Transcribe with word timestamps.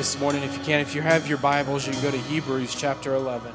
This 0.00 0.18
morning 0.18 0.42
if 0.42 0.56
you 0.56 0.64
can. 0.64 0.80
If 0.80 0.94
you 0.94 1.02
have 1.02 1.28
your 1.28 1.36
Bibles, 1.36 1.86
you 1.86 1.92
can 1.92 2.00
go 2.00 2.10
to 2.10 2.16
Hebrews 2.16 2.74
chapter 2.74 3.14
11. 3.16 3.52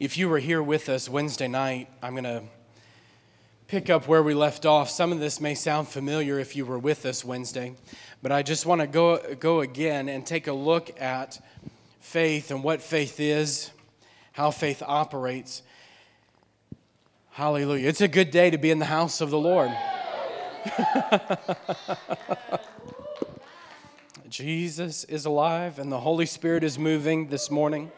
If 0.00 0.16
you 0.16 0.30
were 0.30 0.38
here 0.38 0.62
with 0.62 0.88
us 0.88 1.10
Wednesday 1.10 1.46
night, 1.46 1.90
I'm 2.02 2.12
going 2.12 2.24
to 2.24 2.42
pick 3.66 3.90
up 3.90 4.08
where 4.08 4.22
we 4.22 4.32
left 4.32 4.64
off. 4.64 4.88
Some 4.88 5.12
of 5.12 5.20
this 5.20 5.38
may 5.38 5.54
sound 5.54 5.88
familiar 5.88 6.38
if 6.38 6.56
you 6.56 6.64
were 6.64 6.78
with 6.78 7.04
us 7.04 7.22
Wednesday, 7.22 7.74
but 8.22 8.32
I 8.32 8.42
just 8.42 8.64
want 8.64 8.80
to 8.80 8.86
go, 8.86 9.20
go 9.40 9.60
again 9.60 10.08
and 10.08 10.26
take 10.26 10.46
a 10.46 10.54
look 10.54 10.98
at 10.98 11.38
faith 12.00 12.50
and 12.50 12.64
what 12.64 12.80
faith 12.80 13.20
is, 13.20 13.72
how 14.32 14.50
faith 14.50 14.82
operates. 14.86 15.62
Hallelujah. 17.34 17.88
It's 17.88 18.02
a 18.02 18.08
good 18.08 18.30
day 18.30 18.50
to 18.50 18.58
be 18.58 18.70
in 18.70 18.78
the 18.78 18.84
house 18.84 19.22
of 19.22 19.30
the 19.30 19.38
Lord. 19.38 19.70
Jesus 24.28 25.04
is 25.04 25.24
alive 25.24 25.78
and 25.78 25.90
the 25.90 26.00
Holy 26.00 26.26
Spirit 26.26 26.62
is 26.62 26.78
moving 26.78 27.28
this 27.28 27.50
morning. 27.50 27.90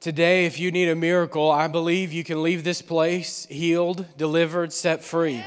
Today, 0.00 0.44
if 0.44 0.58
you 0.58 0.72
need 0.72 0.88
a 0.88 0.96
miracle, 0.96 1.52
I 1.52 1.68
believe 1.68 2.12
you 2.12 2.24
can 2.24 2.42
leave 2.42 2.64
this 2.64 2.82
place 2.82 3.46
healed, 3.48 4.06
delivered, 4.18 4.72
set 4.72 5.04
free. 5.04 5.44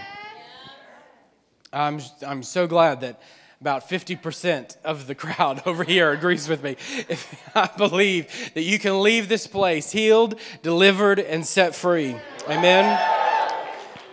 I'm, 1.74 2.00
I'm 2.26 2.44
so 2.44 2.66
glad 2.66 3.02
that 3.02 3.22
about 3.60 3.90
50% 3.90 4.78
of 4.86 5.06
the 5.06 5.16
crowd 5.16 5.64
over 5.66 5.84
here 5.84 6.12
agrees 6.12 6.48
with 6.48 6.64
me. 6.64 6.78
If 7.10 7.52
I 7.56 7.70
believe 7.78 8.54
that 8.54 8.64
you 8.64 8.80
can 8.80 9.02
leave 9.02 9.28
this 9.28 9.48
place 9.48 9.92
healed, 9.92 10.40
delivered, 10.62 11.20
and 11.20 11.46
set 11.46 11.76
free. 11.76 12.16
Amen. 12.50 12.98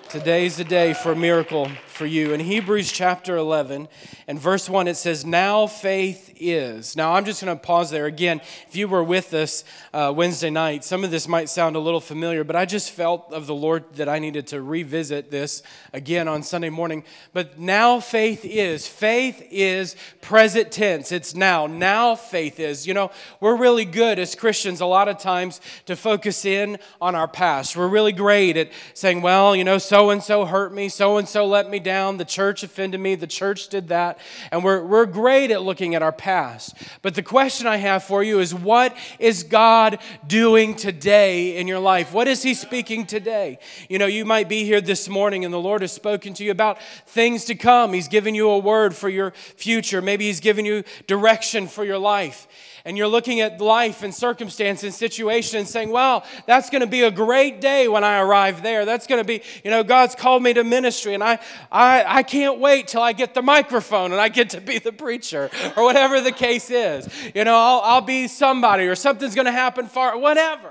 Today's 0.08 0.56
the 0.56 0.64
day 0.64 0.92
for 0.92 1.12
a 1.12 1.16
miracle 1.16 1.70
for 1.94 2.06
you. 2.06 2.34
In 2.34 2.40
Hebrews 2.40 2.90
chapter 2.90 3.36
11 3.36 3.86
and 4.26 4.38
verse 4.38 4.68
1, 4.68 4.88
it 4.88 4.96
says, 4.96 5.24
Now 5.24 5.68
faith 5.68 6.34
is. 6.40 6.96
Now 6.96 7.14
I'm 7.14 7.24
just 7.24 7.42
going 7.42 7.56
to 7.56 7.62
pause 7.62 7.90
there. 7.90 8.06
Again, 8.06 8.40
if 8.68 8.74
you 8.74 8.88
were 8.88 9.04
with 9.04 9.32
us 9.32 9.64
uh, 9.92 10.12
Wednesday 10.14 10.50
night, 10.50 10.82
some 10.82 11.04
of 11.04 11.12
this 11.12 11.28
might 11.28 11.48
sound 11.48 11.76
a 11.76 11.78
little 11.78 12.00
familiar, 12.00 12.42
but 12.42 12.56
I 12.56 12.64
just 12.66 12.90
felt 12.90 13.32
of 13.32 13.46
the 13.46 13.54
Lord 13.54 13.84
that 13.94 14.08
I 14.08 14.18
needed 14.18 14.48
to 14.48 14.60
revisit 14.60 15.30
this 15.30 15.62
again 15.92 16.26
on 16.26 16.42
Sunday 16.42 16.70
morning. 16.70 17.04
But 17.32 17.60
now 17.60 18.00
faith 18.00 18.44
is. 18.44 18.88
Faith 18.88 19.46
is 19.50 19.94
present 20.20 20.72
tense. 20.72 21.12
It's 21.12 21.34
now. 21.34 21.68
Now 21.68 22.16
faith 22.16 22.58
is. 22.58 22.88
You 22.88 22.94
know, 22.94 23.12
we're 23.38 23.56
really 23.56 23.84
good 23.84 24.18
as 24.18 24.34
Christians 24.34 24.80
a 24.80 24.86
lot 24.86 25.08
of 25.08 25.18
times 25.18 25.60
to 25.86 25.94
focus 25.94 26.44
in 26.44 26.78
on 27.00 27.14
our 27.14 27.28
past. 27.28 27.76
We're 27.76 27.86
really 27.86 28.12
great 28.12 28.56
at 28.56 28.72
saying, 28.94 29.22
well, 29.22 29.54
you 29.54 29.62
know, 29.62 29.78
so 29.78 30.10
and 30.10 30.22
so 30.22 30.44
hurt 30.44 30.74
me, 30.74 30.88
so 30.88 31.18
and 31.18 31.28
so 31.28 31.46
let 31.46 31.70
me 31.70 31.78
down, 31.84 32.16
the 32.16 32.24
church 32.24 32.64
offended 32.64 33.00
me, 33.00 33.14
the 33.14 33.26
church 33.26 33.68
did 33.68 33.88
that. 33.88 34.18
And 34.50 34.64
we're, 34.64 34.84
we're 34.84 35.06
great 35.06 35.50
at 35.50 35.62
looking 35.62 35.94
at 35.94 36.02
our 36.02 36.12
past. 36.12 36.74
But 37.02 37.14
the 37.14 37.22
question 37.22 37.68
I 37.68 37.76
have 37.76 38.02
for 38.02 38.24
you 38.24 38.40
is 38.40 38.52
what 38.52 38.96
is 39.18 39.44
God 39.44 39.98
doing 40.26 40.74
today 40.74 41.56
in 41.56 41.68
your 41.68 41.78
life? 41.78 42.12
What 42.12 42.26
is 42.26 42.42
He 42.42 42.54
speaking 42.54 43.06
today? 43.06 43.58
You 43.88 43.98
know, 43.98 44.06
you 44.06 44.24
might 44.24 44.48
be 44.48 44.64
here 44.64 44.80
this 44.80 45.08
morning 45.08 45.44
and 45.44 45.54
the 45.54 45.60
Lord 45.60 45.82
has 45.82 45.92
spoken 45.92 46.34
to 46.34 46.44
you 46.44 46.50
about 46.50 46.80
things 47.06 47.44
to 47.44 47.54
come. 47.54 47.92
He's 47.92 48.08
given 48.08 48.34
you 48.34 48.50
a 48.50 48.58
word 48.58 48.96
for 48.96 49.08
your 49.08 49.30
future. 49.30 50.02
Maybe 50.02 50.24
He's 50.26 50.40
given 50.40 50.64
you 50.64 50.82
direction 51.06 51.68
for 51.68 51.84
your 51.84 51.98
life 51.98 52.48
and 52.84 52.98
you're 52.98 53.08
looking 53.08 53.40
at 53.40 53.60
life 53.60 54.02
and 54.02 54.14
circumstance 54.14 54.82
and 54.82 54.92
situation 54.92 55.58
and 55.58 55.66
saying, 55.66 55.88
wow, 55.90 56.22
that's 56.46 56.68
going 56.68 56.82
to 56.82 56.86
be 56.86 57.02
a 57.02 57.10
great 57.10 57.60
day 57.60 57.88
when 57.88 58.04
I 58.04 58.20
arrive 58.20 58.62
there. 58.62 58.84
That's 58.84 59.06
going 59.06 59.20
to 59.20 59.26
be, 59.26 59.42
you 59.64 59.70
know, 59.70 59.82
God's 59.82 60.14
called 60.14 60.42
me 60.42 60.52
to 60.52 60.64
ministry 60.64 61.14
and 61.14 61.24
I, 61.24 61.38
I, 61.72 62.04
I 62.06 62.22
can't 62.22 62.58
wait 62.58 62.88
till 62.88 63.02
I 63.02 63.12
get 63.12 63.32
the 63.32 63.42
microphone 63.42 64.12
and 64.12 64.20
I 64.20 64.28
get 64.28 64.50
to 64.50 64.60
be 64.60 64.78
the 64.78 64.92
preacher 64.92 65.50
or 65.76 65.84
whatever 65.84 66.20
the 66.20 66.32
case 66.32 66.70
is. 66.70 67.08
You 67.34 67.44
know, 67.44 67.56
I'll, 67.56 67.80
I'll 67.80 68.00
be 68.02 68.28
somebody 68.28 68.84
or 68.84 68.94
something's 68.94 69.34
going 69.34 69.46
to 69.46 69.52
happen 69.52 69.86
far, 69.86 70.18
whatever. 70.18 70.70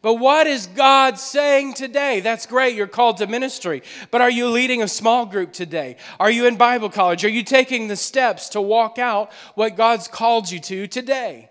But 0.00 0.14
what 0.14 0.46
is 0.46 0.66
God 0.66 1.18
saying 1.18 1.74
today? 1.74 2.20
That's 2.20 2.46
great. 2.46 2.76
You're 2.76 2.86
called 2.86 3.16
to 3.18 3.26
ministry. 3.26 3.82
But 4.10 4.20
are 4.20 4.30
you 4.30 4.48
leading 4.48 4.82
a 4.82 4.88
small 4.88 5.26
group 5.26 5.52
today? 5.52 5.96
Are 6.20 6.30
you 6.30 6.46
in 6.46 6.56
Bible 6.56 6.88
college? 6.88 7.24
Are 7.24 7.28
you 7.28 7.42
taking 7.42 7.88
the 7.88 7.96
steps 7.96 8.50
to 8.50 8.60
walk 8.60 8.98
out 8.98 9.32
what 9.54 9.76
God's 9.76 10.06
called 10.06 10.50
you 10.50 10.60
to 10.60 10.86
today? 10.86 11.50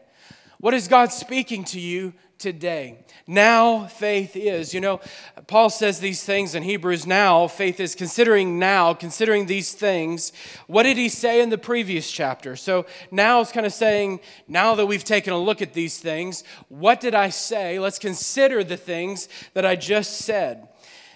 What 0.59 0.73
is 0.73 0.87
God 0.87 1.11
speaking 1.11 1.63
to 1.65 1.79
you 1.79 2.13
today? 2.37 2.99
Now 3.25 3.85
faith 3.85 4.35
is. 4.35 4.73
You 4.73 4.81
know, 4.81 5.01
Paul 5.47 5.69
says 5.69 5.99
these 5.99 6.23
things 6.23 6.55
in 6.55 6.63
Hebrews 6.63 7.05
now. 7.05 7.47
Faith 7.47 7.79
is 7.79 7.95
considering 7.95 8.59
now, 8.59 8.93
considering 8.93 9.45
these 9.45 9.73
things. 9.73 10.31
What 10.67 10.83
did 10.83 10.97
he 10.97 11.09
say 11.09 11.41
in 11.41 11.49
the 11.49 11.57
previous 11.57 12.09
chapter? 12.11 12.55
So 12.55 12.85
now 13.11 13.41
it's 13.41 13.51
kind 13.51 13.65
of 13.65 13.73
saying, 13.73 14.19
now 14.47 14.75
that 14.75 14.85
we've 14.85 15.03
taken 15.03 15.33
a 15.33 15.39
look 15.39 15.61
at 15.61 15.73
these 15.73 15.97
things, 15.99 16.43
what 16.69 16.99
did 16.99 17.15
I 17.15 17.29
say? 17.29 17.79
Let's 17.79 17.99
consider 17.99 18.63
the 18.63 18.77
things 18.77 19.27
that 19.53 19.65
I 19.65 19.75
just 19.75 20.19
said. 20.19 20.67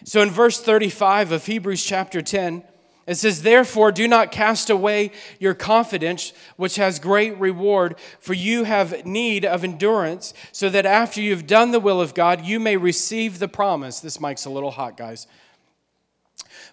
So 0.04 0.22
in 0.22 0.32
verse 0.32 0.60
35 0.60 1.32
of 1.32 1.46
Hebrews 1.46 1.84
chapter 1.84 2.22
10, 2.22 2.64
it 3.08 3.16
says, 3.16 3.42
Therefore, 3.42 3.92
do 3.92 4.08
not 4.08 4.32
cast 4.32 4.70
away 4.70 5.12
your 5.40 5.54
confidence, 5.54 6.34
which 6.56 6.76
has 6.76 7.00
great 7.00 7.38
reward, 7.40 7.96
for 8.20 8.34
you 8.34 8.64
have 8.64 9.06
need 9.06 9.44
of 9.44 9.64
endurance, 9.64 10.34
so 10.52 10.70
that 10.70 10.86
after 10.86 11.20
you've 11.20 11.48
done 11.48 11.72
the 11.72 11.80
will 11.80 12.00
of 12.00 12.14
God, 12.14 12.46
you 12.46 12.60
may 12.60 12.78
receive 12.78 13.40
the 13.40 13.48
promise. 13.48 14.00
This 14.00 14.20
mic's 14.20 14.46
a 14.46 14.50
little 14.50 14.72
hot, 14.72 14.98
guys. 14.98 15.28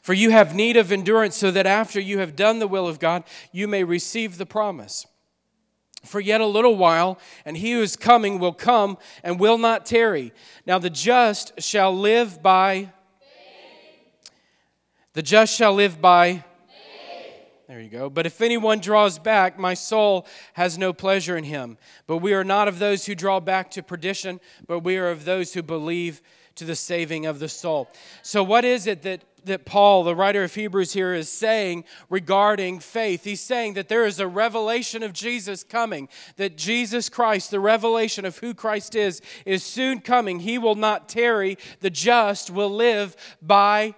For 0.03 0.13
you 0.13 0.31
have 0.31 0.55
need 0.55 0.77
of 0.77 0.93
endurance, 0.93 1.37
so 1.37 1.51
that 1.51 1.67
after 1.67 1.99
you 1.99 2.19
have 2.19 2.37
done 2.37 2.59
the 2.59 2.69
will 2.69 2.87
of 2.87 2.99
God, 2.99 3.25
you 3.51 3.67
may 3.67 3.83
receive 3.83 4.37
the 4.37 4.47
promise. 4.47 5.07
For 6.05 6.21
yet 6.21 6.41
a 6.41 6.47
little 6.47 6.77
while, 6.77 7.19
and 7.45 7.57
he 7.57 7.73
who 7.73 7.83
is 7.83 7.97
coming 7.97 8.39
will 8.39 8.53
come 8.53 8.99
and 9.25 9.41
will 9.41 9.59
not 9.59 9.87
tarry. 9.87 10.33
Now 10.67 10.79
the 10.79 10.91
just 10.91 11.61
shall 11.61 11.93
live 11.93 12.43
by 12.43 12.93
the 15.15 15.23
just 15.23 15.55
shall 15.55 15.75
live 15.75 16.01
by. 16.01 16.45
There 17.69 17.83
you 17.83 17.91
go. 17.91 18.09
But 18.09 18.25
if 18.25 18.41
anyone 18.41 18.79
draws 18.79 19.19
back, 19.19 19.59
my 19.59 19.75
soul 19.75 20.27
has 20.55 20.79
no 20.79 20.95
pleasure 20.95 21.37
in 21.37 21.45
him. 21.45 21.77
But 22.07 22.19
we 22.19 22.33
are 22.33 22.45
not 22.45 22.67
of 22.67 22.79
those 22.79 23.05
who 23.05 23.15
draw 23.15 23.41
back 23.41 23.71
to 23.73 23.83
perdition, 23.83 24.41
but 24.67 24.81
we 24.81 24.97
are 24.97 25.11
of 25.11 25.27
those 25.27 25.53
who 25.53 25.63
believe 25.63 26.23
to 26.55 26.65
the 26.65 26.75
saving 26.75 27.27
of 27.27 27.41
the 27.41 27.49
soul. 27.49 27.91
So, 28.23 28.43
what 28.43 28.65
is 28.65 28.87
it 28.87 29.03
that, 29.03 29.23
that 29.45 29.67
Paul, 29.67 30.03
the 30.03 30.17
writer 30.17 30.45
of 30.45 30.55
Hebrews, 30.55 30.95
here 30.95 31.13
is 31.13 31.31
saying 31.31 31.85
regarding 32.09 32.81
faith? 32.81 33.25
He's 33.25 33.43
saying 33.43 33.75
that 33.75 33.89
there 33.89 34.07
is 34.07 34.19
a 34.19 34.27
revelation 34.27 35.03
of 35.03 35.13
Jesus 35.13 35.63
coming, 35.63 36.09
that 36.37 36.57
Jesus 36.57 37.11
Christ, 37.11 37.51
the 37.51 37.61
revelation 37.61 38.25
of 38.25 38.39
who 38.39 38.55
Christ 38.55 38.95
is, 38.95 39.21
is 39.45 39.63
soon 39.63 40.01
coming. 40.01 40.41
He 40.41 40.57
will 40.57 40.75
not 40.75 41.07
tarry, 41.07 41.59
the 41.81 41.91
just 41.91 42.51
will 42.51 42.71
live 42.71 43.15
by 43.43 43.95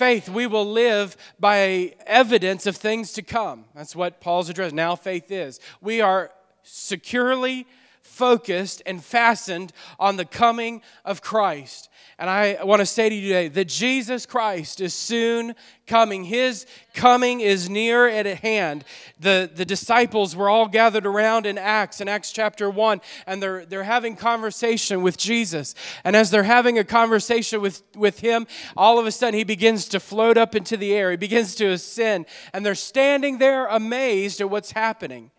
faith 0.00 0.30
we 0.30 0.46
will 0.46 0.64
live 0.64 1.14
by 1.38 1.94
evidence 2.06 2.64
of 2.64 2.74
things 2.74 3.12
to 3.12 3.20
come 3.20 3.66
that's 3.74 3.94
what 3.94 4.18
paul's 4.18 4.48
address. 4.48 4.72
now 4.72 4.96
faith 4.96 5.30
is 5.30 5.60
we 5.82 6.00
are 6.00 6.30
securely 6.62 7.66
focused 8.02 8.82
and 8.86 9.02
fastened 9.02 9.72
on 9.98 10.16
the 10.16 10.24
coming 10.24 10.82
of 11.04 11.22
christ 11.22 11.90
and 12.20 12.28
I 12.28 12.62
want 12.64 12.80
to 12.80 12.86
say 12.86 13.08
to 13.08 13.14
you 13.14 13.28
today 13.28 13.48
that 13.48 13.66
Jesus 13.66 14.26
Christ 14.26 14.82
is 14.82 14.92
soon 14.92 15.54
coming. 15.86 16.24
His 16.24 16.66
coming 16.92 17.40
is 17.40 17.70
near 17.70 18.06
at 18.06 18.26
hand. 18.26 18.84
The, 19.18 19.50
the 19.52 19.64
disciples 19.64 20.36
were 20.36 20.50
all 20.50 20.68
gathered 20.68 21.06
around 21.06 21.46
in 21.46 21.56
Acts, 21.56 22.02
in 22.02 22.08
Acts 22.08 22.30
chapter 22.30 22.68
1, 22.68 23.00
and 23.26 23.42
they're, 23.42 23.64
they're 23.64 23.84
having 23.84 24.16
conversation 24.16 25.00
with 25.00 25.16
Jesus. 25.16 25.74
And 26.04 26.14
as 26.14 26.30
they're 26.30 26.42
having 26.42 26.78
a 26.78 26.84
conversation 26.84 27.62
with, 27.62 27.82
with 27.96 28.20
him, 28.20 28.46
all 28.76 28.98
of 28.98 29.06
a 29.06 29.12
sudden 29.12 29.38
he 29.38 29.44
begins 29.44 29.88
to 29.88 29.98
float 29.98 30.36
up 30.36 30.54
into 30.54 30.76
the 30.76 30.92
air. 30.92 31.10
He 31.12 31.16
begins 31.16 31.54
to 31.54 31.70
ascend. 31.70 32.26
And 32.52 32.66
they're 32.66 32.74
standing 32.74 33.38
there 33.38 33.66
amazed 33.66 34.42
at 34.42 34.50
what's 34.50 34.72
happening. 34.72 35.30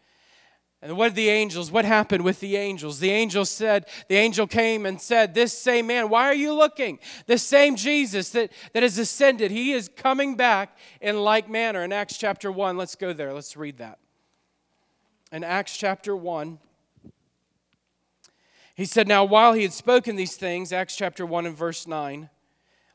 And 0.83 0.97
what 0.97 1.09
did 1.09 1.15
the 1.15 1.29
angels, 1.29 1.71
what 1.71 1.85
happened 1.85 2.23
with 2.23 2.39
the 2.39 2.55
angels? 2.55 2.99
The 2.99 3.11
angel 3.11 3.45
said, 3.45 3.85
the 4.07 4.15
angel 4.15 4.47
came 4.47 4.87
and 4.87 4.99
said, 4.99 5.35
This 5.35 5.55
same 5.55 5.85
man, 5.85 6.09
why 6.09 6.25
are 6.25 6.33
you 6.33 6.53
looking? 6.53 6.97
This 7.27 7.43
same 7.43 7.75
Jesus 7.75 8.31
that, 8.31 8.51
that 8.73 8.81
has 8.81 8.97
ascended, 8.97 9.51
he 9.51 9.73
is 9.73 9.89
coming 9.95 10.35
back 10.35 10.75
in 10.99 11.17
like 11.17 11.47
manner. 11.47 11.83
In 11.83 11.93
Acts 11.93 12.17
chapter 12.17 12.51
1, 12.51 12.77
let's 12.77 12.95
go 12.95 13.13
there. 13.13 13.31
Let's 13.31 13.55
read 13.55 13.77
that. 13.77 13.99
In 15.31 15.43
Acts 15.43 15.77
chapter 15.77 16.15
1, 16.15 16.57
he 18.73 18.85
said, 18.85 19.07
Now 19.07 19.23
while 19.23 19.53
he 19.53 19.61
had 19.61 19.73
spoken 19.73 20.15
these 20.15 20.35
things, 20.35 20.73
Acts 20.73 20.95
chapter 20.95 21.27
1 21.27 21.45
and 21.45 21.55
verse 21.55 21.85
9, 21.85 22.27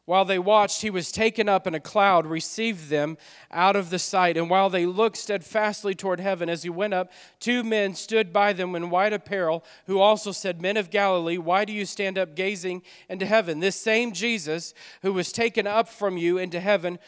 while 0.06 0.24
they 0.24 0.38
watched, 0.38 0.82
he 0.82 0.90
was 0.90 1.10
taken 1.10 1.48
up, 1.48 1.66
and 1.66 1.74
a 1.74 1.80
cloud 1.80 2.26
received 2.26 2.88
them 2.88 3.18
out 3.50 3.74
of 3.74 3.90
the 3.90 3.98
sight. 3.98 4.36
And 4.36 4.48
while 4.48 4.70
they 4.70 4.86
looked 4.86 5.16
steadfastly 5.16 5.96
toward 5.96 6.20
heaven 6.20 6.48
as 6.48 6.62
he 6.62 6.70
went 6.70 6.94
up, 6.94 7.10
two 7.40 7.64
men 7.64 7.94
stood 7.94 8.32
by 8.32 8.52
them 8.52 8.76
in 8.76 8.88
white 8.88 9.12
apparel, 9.12 9.64
who 9.86 9.98
also 9.98 10.30
said, 10.30 10.62
Men 10.62 10.76
of 10.76 10.90
Galilee, 10.90 11.38
why 11.38 11.64
do 11.64 11.72
you 11.72 11.84
stand 11.84 12.18
up 12.18 12.36
gazing 12.36 12.82
into 13.08 13.26
heaven? 13.26 13.58
This 13.58 13.74
same 13.74 14.12
Jesus, 14.12 14.74
who 15.02 15.12
was 15.12 15.32
taken 15.32 15.66
up 15.66 15.88
from 15.88 16.16
you 16.16 16.38
into 16.38 16.60
heaven, 16.60 17.00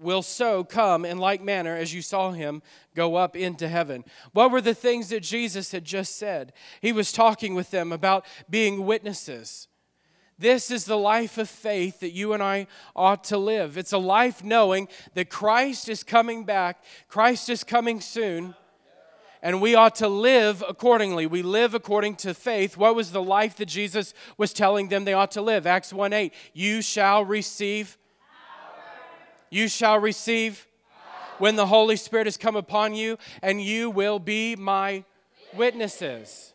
will 0.00 0.22
so 0.22 0.62
come 0.62 1.04
in 1.04 1.18
like 1.18 1.42
manner 1.42 1.76
as 1.76 1.92
you 1.92 2.00
saw 2.00 2.30
him 2.30 2.62
go 2.94 3.16
up 3.16 3.34
into 3.34 3.68
heaven. 3.68 4.04
What 4.32 4.52
were 4.52 4.60
the 4.60 4.72
things 4.72 5.08
that 5.08 5.20
Jesus 5.20 5.72
had 5.72 5.84
just 5.84 6.16
said? 6.16 6.52
He 6.80 6.92
was 6.92 7.10
talking 7.10 7.56
with 7.56 7.72
them 7.72 7.92
about 7.92 8.24
being 8.48 8.86
witnesses. 8.86 9.66
This 10.40 10.70
is 10.70 10.86
the 10.86 10.96
life 10.96 11.36
of 11.36 11.50
faith 11.50 12.00
that 12.00 12.12
you 12.12 12.32
and 12.32 12.42
I 12.42 12.66
ought 12.96 13.24
to 13.24 13.36
live. 13.36 13.76
It's 13.76 13.92
a 13.92 13.98
life 13.98 14.42
knowing 14.42 14.88
that 15.12 15.28
Christ 15.28 15.86
is 15.90 16.02
coming 16.02 16.44
back, 16.44 16.82
Christ 17.08 17.50
is 17.50 17.62
coming 17.62 18.00
soon, 18.00 18.54
and 19.42 19.60
we 19.60 19.74
ought 19.74 19.96
to 19.96 20.08
live 20.08 20.64
accordingly. 20.66 21.26
We 21.26 21.42
live 21.42 21.74
according 21.74 22.16
to 22.16 22.32
faith. 22.32 22.78
What 22.78 22.94
was 22.94 23.12
the 23.12 23.22
life 23.22 23.56
that 23.56 23.66
Jesus 23.66 24.14
was 24.38 24.54
telling 24.54 24.88
them 24.88 25.04
they 25.04 25.12
ought 25.12 25.32
to 25.32 25.42
live? 25.42 25.66
Acts 25.66 25.92
1 25.92 26.14
8. 26.14 26.32
You 26.54 26.80
shall 26.80 27.22
receive, 27.22 27.98
you 29.50 29.68
shall 29.68 29.98
receive 29.98 30.66
when 31.36 31.56
the 31.56 31.66
Holy 31.66 31.96
Spirit 31.96 32.26
has 32.26 32.38
come 32.38 32.56
upon 32.56 32.94
you, 32.94 33.18
and 33.42 33.60
you 33.60 33.90
will 33.90 34.18
be 34.18 34.56
my 34.56 35.04
witnesses. 35.54 36.54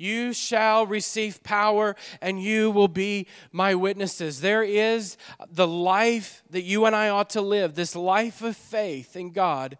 You 0.00 0.32
shall 0.32 0.86
receive 0.86 1.42
power 1.42 1.94
and 2.22 2.42
you 2.42 2.70
will 2.70 2.88
be 2.88 3.26
my 3.52 3.74
witnesses. 3.74 4.40
There 4.40 4.62
is 4.62 5.18
the 5.52 5.68
life 5.68 6.42
that 6.50 6.62
you 6.62 6.86
and 6.86 6.96
I 6.96 7.10
ought 7.10 7.30
to 7.30 7.42
live, 7.42 7.74
this 7.74 7.94
life 7.94 8.40
of 8.40 8.56
faith 8.56 9.14
in 9.14 9.30
God 9.30 9.76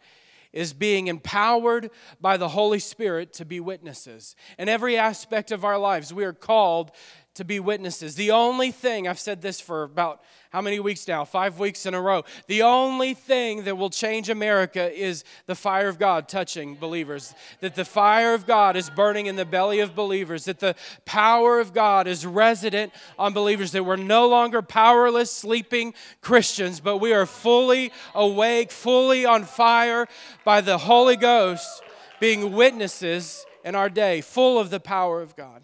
is 0.53 0.73
being 0.73 1.07
empowered 1.07 1.91
by 2.21 2.37
the 2.37 2.49
Holy 2.49 2.81
Spirit 2.81 3.33
to 3.35 3.45
be 3.45 3.61
witnesses. 3.61 4.35
In 4.59 4.69
every 4.69 4.99
aspect 4.99 5.53
of 5.53 5.65
our 5.65 5.79
lives, 5.79 6.13
we 6.13 6.25
are 6.25 6.33
called 6.33 6.91
to 7.35 7.45
be 7.45 7.61
witnesses. 7.61 8.17
The 8.17 8.33
only 8.33 8.73
thing, 8.73 9.07
I've 9.07 9.19
said 9.19 9.41
this 9.41 9.61
for 9.61 9.85
about 9.85 10.21
how 10.51 10.61
many 10.61 10.81
weeks 10.81 11.07
now? 11.07 11.25
Five 11.25 11.61
weeks 11.61 11.87
in 11.87 11.95
a 11.95 12.01
row. 12.01 12.25
The 12.49 12.63
only 12.63 13.15
thing 13.15 13.65
that 13.65 13.79
will 13.79 13.89
change 13.89 14.29
America 14.29 14.93
is 14.93 15.23
the 15.47 15.55
fire 15.55 15.89
of 15.89 15.97
God 15.97 16.29
touching 16.29 16.75
believers. 16.75 17.33
That 17.61 17.77
the 17.77 17.85
fire 17.85 18.35
of 18.35 18.49
God 18.49 18.77
is 18.77 18.91
burning 18.91 19.27
in 19.27 19.37
the 19.37 19.45
belly 19.45 19.79
of 19.79 19.95
believers. 19.95 20.47
That 20.47 20.59
the 20.59 20.75
power 21.05 21.61
of 21.61 21.73
God 21.73 22.09
is 22.09 22.27
resident 22.27 22.93
on 23.17 23.33
believers. 23.33 23.71
That 23.71 23.85
we're 23.85 23.95
no 23.95 24.29
longer 24.29 24.61
powerless, 24.61 25.31
sleeping 25.31 25.95
Christians, 26.21 26.81
but 26.81 26.97
we 26.97 27.13
are 27.13 27.27
fully 27.27 27.93
awake, 28.13 28.73
fully 28.73 29.25
on 29.25 29.45
fire 29.45 30.09
by 30.45 30.63
the 30.63 30.79
Holy 30.79 31.17
Ghost, 31.17 31.81
being 32.19 32.53
witnesses 32.53 33.47
in 33.65 33.77
our 33.77 33.89
day, 33.89 34.21
full 34.21 34.59
of 34.59 34.71
the 34.71 34.81
power 34.81 35.23
of 35.23 35.37
God. 35.37 35.63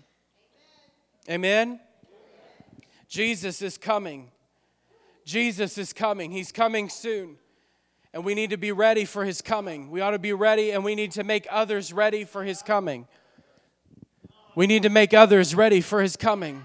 Amen? 1.28 1.80
Jesus 3.08 3.62
is 3.62 3.78
coming. 3.78 4.30
Jesus 5.24 5.76
is 5.78 5.92
coming. 5.92 6.30
He's 6.30 6.52
coming 6.52 6.88
soon. 6.88 7.36
And 8.12 8.24
we 8.24 8.34
need 8.34 8.50
to 8.50 8.56
be 8.56 8.72
ready 8.72 9.04
for 9.04 9.24
his 9.24 9.42
coming. 9.42 9.90
We 9.90 10.00
ought 10.00 10.12
to 10.12 10.18
be 10.18 10.32
ready 10.32 10.70
and 10.70 10.84
we 10.84 10.94
need 10.94 11.12
to 11.12 11.24
make 11.24 11.46
others 11.50 11.92
ready 11.92 12.24
for 12.24 12.44
his 12.44 12.62
coming. 12.62 13.06
We 14.54 14.66
need 14.66 14.84
to 14.84 14.88
make 14.88 15.12
others 15.12 15.54
ready 15.54 15.80
for 15.80 16.00
his 16.00 16.16
coming. 16.16 16.64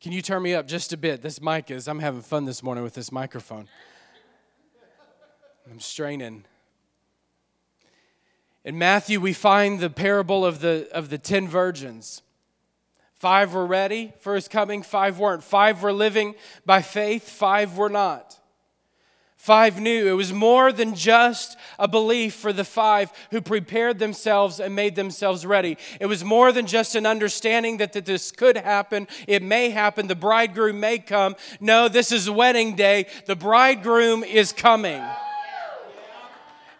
Can 0.00 0.12
you 0.12 0.22
turn 0.22 0.42
me 0.42 0.54
up 0.54 0.66
just 0.66 0.92
a 0.92 0.96
bit? 0.96 1.22
This 1.22 1.40
mic 1.40 1.70
is, 1.70 1.86
I'm 1.86 1.98
having 1.98 2.22
fun 2.22 2.44
this 2.44 2.62
morning 2.62 2.82
with 2.82 2.94
this 2.94 3.12
microphone. 3.12 3.68
I'm 5.70 5.80
straining. 5.80 6.44
In 8.68 8.76
Matthew, 8.76 9.18
we 9.18 9.32
find 9.32 9.80
the 9.80 9.88
parable 9.88 10.44
of 10.44 10.60
the, 10.60 10.90
of 10.92 11.08
the 11.08 11.16
ten 11.16 11.48
virgins. 11.48 12.20
Five 13.14 13.54
were 13.54 13.64
ready 13.64 14.12
for 14.20 14.34
his 14.34 14.46
coming, 14.46 14.82
five 14.82 15.18
weren't. 15.18 15.42
Five 15.42 15.82
were 15.82 15.90
living 15.90 16.34
by 16.66 16.82
faith, 16.82 17.26
five 17.26 17.78
were 17.78 17.88
not. 17.88 18.38
Five 19.38 19.80
knew 19.80 20.06
it 20.06 20.12
was 20.12 20.34
more 20.34 20.70
than 20.70 20.94
just 20.94 21.56
a 21.78 21.88
belief 21.88 22.34
for 22.34 22.52
the 22.52 22.62
five 22.62 23.10
who 23.30 23.40
prepared 23.40 23.98
themselves 23.98 24.60
and 24.60 24.76
made 24.76 24.96
themselves 24.96 25.46
ready. 25.46 25.78
It 25.98 26.04
was 26.04 26.22
more 26.22 26.52
than 26.52 26.66
just 26.66 26.94
an 26.94 27.06
understanding 27.06 27.78
that, 27.78 27.94
that 27.94 28.04
this 28.04 28.30
could 28.30 28.58
happen, 28.58 29.08
it 29.26 29.42
may 29.42 29.70
happen, 29.70 30.08
the 30.08 30.14
bridegroom 30.14 30.78
may 30.78 30.98
come. 30.98 31.36
No, 31.58 31.88
this 31.88 32.12
is 32.12 32.28
wedding 32.28 32.76
day. 32.76 33.06
The 33.24 33.34
bridegroom 33.34 34.24
is 34.24 34.52
coming. 34.52 35.02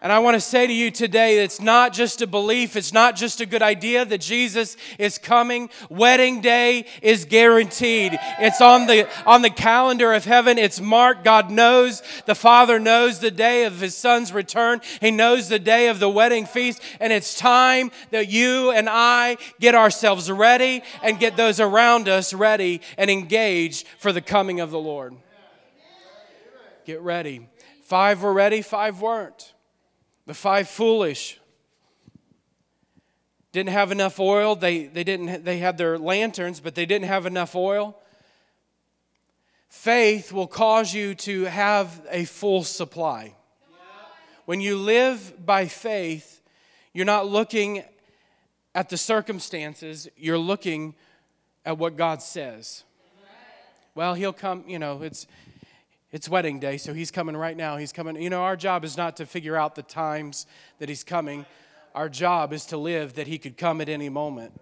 And 0.01 0.13
I 0.13 0.19
want 0.19 0.35
to 0.35 0.41
say 0.41 0.65
to 0.65 0.71
you 0.71 0.91
today, 0.91 1.43
it's 1.43 1.59
not 1.59 1.91
just 1.91 2.21
a 2.21 2.27
belief, 2.27 2.77
it's 2.77 2.93
not 2.93 3.17
just 3.17 3.41
a 3.41 3.45
good 3.45 3.61
idea 3.61 4.05
that 4.05 4.21
Jesus 4.21 4.77
is 4.97 5.17
coming. 5.17 5.69
Wedding 5.89 6.39
day 6.39 6.85
is 7.01 7.25
guaranteed. 7.25 8.17
It's 8.39 8.61
on 8.61 8.87
the 8.87 9.09
on 9.25 9.41
the 9.41 9.49
calendar 9.49 10.13
of 10.13 10.23
heaven. 10.23 10.57
It's 10.57 10.79
marked. 10.79 11.25
God 11.25 11.51
knows, 11.51 12.01
the 12.25 12.35
Father 12.35 12.79
knows 12.79 13.19
the 13.19 13.29
day 13.29 13.65
of 13.65 13.81
his 13.81 13.95
son's 13.95 14.31
return. 14.31 14.79
He 15.01 15.11
knows 15.11 15.49
the 15.49 15.59
day 15.59 15.89
of 15.89 15.99
the 15.99 16.09
wedding 16.09 16.45
feast, 16.45 16.81
and 17.01 17.11
it's 17.11 17.37
time 17.37 17.91
that 18.11 18.29
you 18.29 18.71
and 18.71 18.87
I 18.89 19.35
get 19.59 19.75
ourselves 19.75 20.31
ready 20.31 20.81
and 21.03 21.19
get 21.19 21.35
those 21.35 21.59
around 21.59 22.07
us 22.07 22.33
ready 22.33 22.81
and 22.97 23.09
engaged 23.09 23.85
for 23.97 24.13
the 24.13 24.21
coming 24.21 24.61
of 24.61 24.71
the 24.71 24.79
Lord. 24.79 25.13
Get 26.85 27.01
ready. 27.01 27.49
Five 27.83 28.23
were 28.23 28.33
ready, 28.33 28.61
five 28.61 29.01
weren't. 29.01 29.53
The 30.29 30.35
five 30.35 30.69
foolish 30.69 31.39
didn't 33.51 33.71
have 33.71 33.91
enough 33.91 34.19
oil. 34.19 34.55
They, 34.55 34.85
they, 34.85 35.03
didn't, 35.03 35.43
they 35.43 35.57
had 35.57 35.79
their 35.79 35.97
lanterns, 35.97 36.59
but 36.59 36.75
they 36.75 36.85
didn't 36.85 37.07
have 37.07 37.25
enough 37.25 37.55
oil. 37.55 37.99
Faith 39.69 40.31
will 40.31 40.45
cause 40.45 40.93
you 40.93 41.15
to 41.15 41.45
have 41.45 42.05
a 42.11 42.25
full 42.25 42.63
supply. 42.63 43.33
When 44.45 44.61
you 44.61 44.75
live 44.77 45.33
by 45.43 45.65
faith, 45.65 46.43
you're 46.93 47.07
not 47.07 47.25
looking 47.25 47.83
at 48.75 48.89
the 48.89 48.97
circumstances, 48.97 50.07
you're 50.15 50.37
looking 50.37 50.93
at 51.65 51.79
what 51.79 51.97
God 51.97 52.21
says. 52.21 52.83
Well, 53.95 54.13
he'll 54.13 54.31
come, 54.31 54.63
you 54.67 54.77
know, 54.77 55.01
it's 55.01 55.25
it's 56.11 56.27
wedding 56.27 56.59
day, 56.59 56.77
so 56.77 56.93
he's 56.93 57.11
coming 57.11 57.37
right 57.37 57.55
now. 57.55 57.77
He's 57.77 57.93
coming. 57.93 58.21
You 58.21 58.29
know, 58.29 58.41
our 58.41 58.55
job 58.55 58.83
is 58.83 58.97
not 58.97 59.17
to 59.17 59.25
figure 59.25 59.55
out 59.55 59.75
the 59.75 59.83
times 59.83 60.47
that 60.79 60.89
he's 60.89 61.03
coming. 61.03 61.45
Our 61.93 62.09
job 62.09 62.53
is 62.53 62.65
to 62.67 62.77
live 62.77 63.13
that 63.15 63.27
he 63.27 63.37
could 63.37 63.57
come 63.57 63.79
at 63.81 63.89
any 63.89 64.09
moment. 64.09 64.53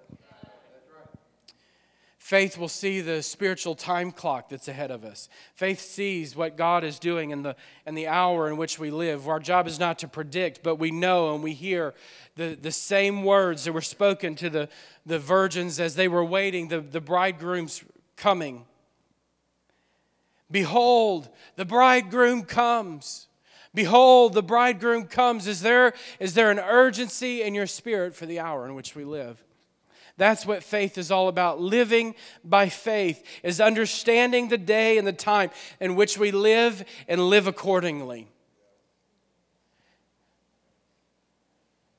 Faith 2.28 2.58
will 2.58 2.68
see 2.68 3.00
the 3.00 3.24
spiritual 3.24 3.74
time 3.74 4.12
clock 4.12 4.50
that's 4.50 4.68
ahead 4.68 4.92
of 4.92 5.06
us. 5.06 5.30
Faith 5.54 5.80
sees 5.80 6.36
what 6.36 6.58
God 6.58 6.84
is 6.84 7.00
doing 7.00 7.30
in 7.30 7.42
the, 7.42 7.56
in 7.86 7.96
the 7.96 8.08
hour 8.08 8.50
in 8.50 8.58
which 8.58 8.78
we 8.78 8.92
live. 8.92 9.30
Our 9.30 9.40
job 9.40 9.66
is 9.66 9.80
not 9.80 10.00
to 10.00 10.10
predict, 10.10 10.62
but 10.62 10.76
we 10.76 10.92
know 10.92 11.34
and 11.34 11.42
we 11.42 11.54
hear 11.54 11.94
the, 12.36 12.58
the 12.62 12.74
same 12.74 13.24
words 13.24 13.64
that 13.64 13.72
were 13.72 13.80
spoken 13.80 14.36
to 14.36 14.50
the, 14.50 14.68
the 15.06 15.20
virgins 15.20 15.80
as 15.80 15.96
they 15.96 16.10
were 16.10 16.26
waiting, 16.26 16.68
the, 16.68 16.82
the 16.82 17.00
bridegroom's 17.00 17.86
coming. 18.18 18.66
Behold, 20.50 21.30
the 21.56 21.66
bridegroom 21.66 22.44
comes. 22.44 23.28
Behold, 23.74 24.34
the 24.34 24.44
bridegroom 24.44 25.06
comes. 25.06 25.46
Is 25.46 25.62
there, 25.62 25.94
is 26.20 26.34
there 26.34 26.52
an 26.52 26.60
urgency 26.60 27.42
in 27.42 27.54
your 27.54 27.68
spirit 27.68 28.16
for 28.16 28.26
the 28.26 28.40
hour 28.40 28.66
in 28.66 28.74
which 28.74 28.96
we 28.96 29.04
live? 29.04 29.44
That's 30.18 30.48
what 30.48 30.64
faith 30.64 30.98
is 30.98 31.12
all 31.12 31.28
about. 31.28 31.62
Living 31.62 32.16
by 32.44 32.70
faith 32.70 33.24
is 33.44 33.62
understanding 33.62 34.48
the 34.48 34.58
day 34.58 34.98
and 34.98 35.06
the 35.06 35.14
time 35.14 35.52
in 35.80 35.96
which 35.96 36.18
we 36.18 36.32
live 36.32 36.84
and 37.08 37.30
live 37.30 37.46
accordingly. 37.46 38.28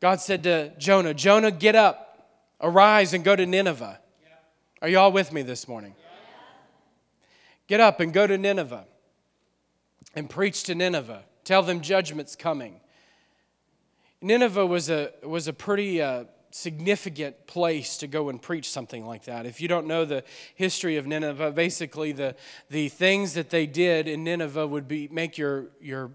God 0.00 0.20
said 0.20 0.42
to 0.44 0.72
Jonah, 0.78 1.14
Jonah, 1.14 1.50
get 1.50 1.76
up, 1.76 2.28
arise, 2.60 3.14
and 3.14 3.24
go 3.24 3.36
to 3.36 3.46
Nineveh. 3.46 4.00
Are 4.82 4.88
you 4.88 4.98
all 4.98 5.12
with 5.12 5.32
me 5.32 5.42
this 5.42 5.68
morning? 5.68 5.94
Get 7.68 7.80
up 7.80 8.00
and 8.00 8.12
go 8.12 8.26
to 8.26 8.36
Nineveh 8.36 8.86
and 10.14 10.28
preach 10.28 10.64
to 10.64 10.74
Nineveh. 10.74 11.22
Tell 11.44 11.62
them 11.62 11.80
judgment's 11.80 12.34
coming. 12.34 12.80
Nineveh 14.20 14.66
was 14.66 14.90
a, 14.90 15.12
was 15.22 15.46
a 15.46 15.52
pretty 15.52 16.02
uh, 16.02 16.24
significant 16.50 17.46
place 17.46 17.98
to 17.98 18.06
go 18.06 18.30
and 18.30 18.40
preach 18.40 18.70
something 18.70 19.06
like 19.06 19.24
that. 19.24 19.46
If 19.46 19.60
you 19.60 19.68
don't 19.68 19.86
know 19.86 20.04
the 20.04 20.24
history 20.54 20.96
of 20.96 21.06
Nineveh, 21.06 21.52
basically 21.52 22.12
the, 22.12 22.34
the 22.70 22.88
things 22.88 23.34
that 23.34 23.50
they 23.50 23.66
did 23.66 24.08
in 24.08 24.24
Nineveh 24.24 24.66
would 24.66 24.88
be 24.88 25.08
make 25.08 25.38
your, 25.38 25.66
your 25.80 26.10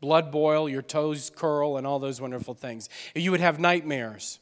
blood 0.00 0.30
boil, 0.30 0.68
your 0.68 0.82
toes 0.82 1.30
curl, 1.34 1.76
and 1.76 1.86
all 1.86 1.98
those 1.98 2.20
wonderful 2.20 2.54
things. 2.54 2.88
You 3.14 3.32
would 3.32 3.40
have 3.40 3.58
nightmares. 3.58 4.38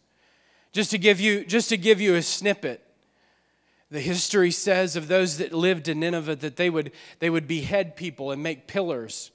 Just 0.73 0.91
to 0.91 0.99
give 0.99 1.21
you, 1.21 1.45
just 1.45 1.71
to 1.71 1.77
give 1.77 2.01
you 2.01 2.15
a 2.15 2.23
snippet, 2.23 2.83
the 3.93 4.01
history 4.01 4.51
says 4.51 4.97
of 4.97 5.07
those 5.07 5.39
that 5.39 5.53
lived 5.53 5.87
in 5.87 6.01
Nineveh 6.01 6.37
that 6.37 6.57
they 6.57 6.71
would, 6.71 6.93
they 7.19 7.29
would 7.29 7.47
behead 7.47 7.95
people 7.95 8.31
and 8.31 8.43
make 8.43 8.67
pillars 8.67 9.31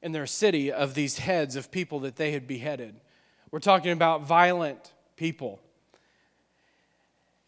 in 0.00 0.12
their 0.12 0.26
city 0.26 0.70
of 0.70 0.94
these 0.94 1.18
heads 1.18 1.56
of 1.56 1.70
people 1.70 2.00
that 2.00 2.16
they 2.16 2.30
had 2.30 2.46
beheaded. 2.46 2.94
We're 3.50 3.58
talking 3.58 3.90
about 3.90 4.22
violent 4.22 4.92
people. 5.16 5.60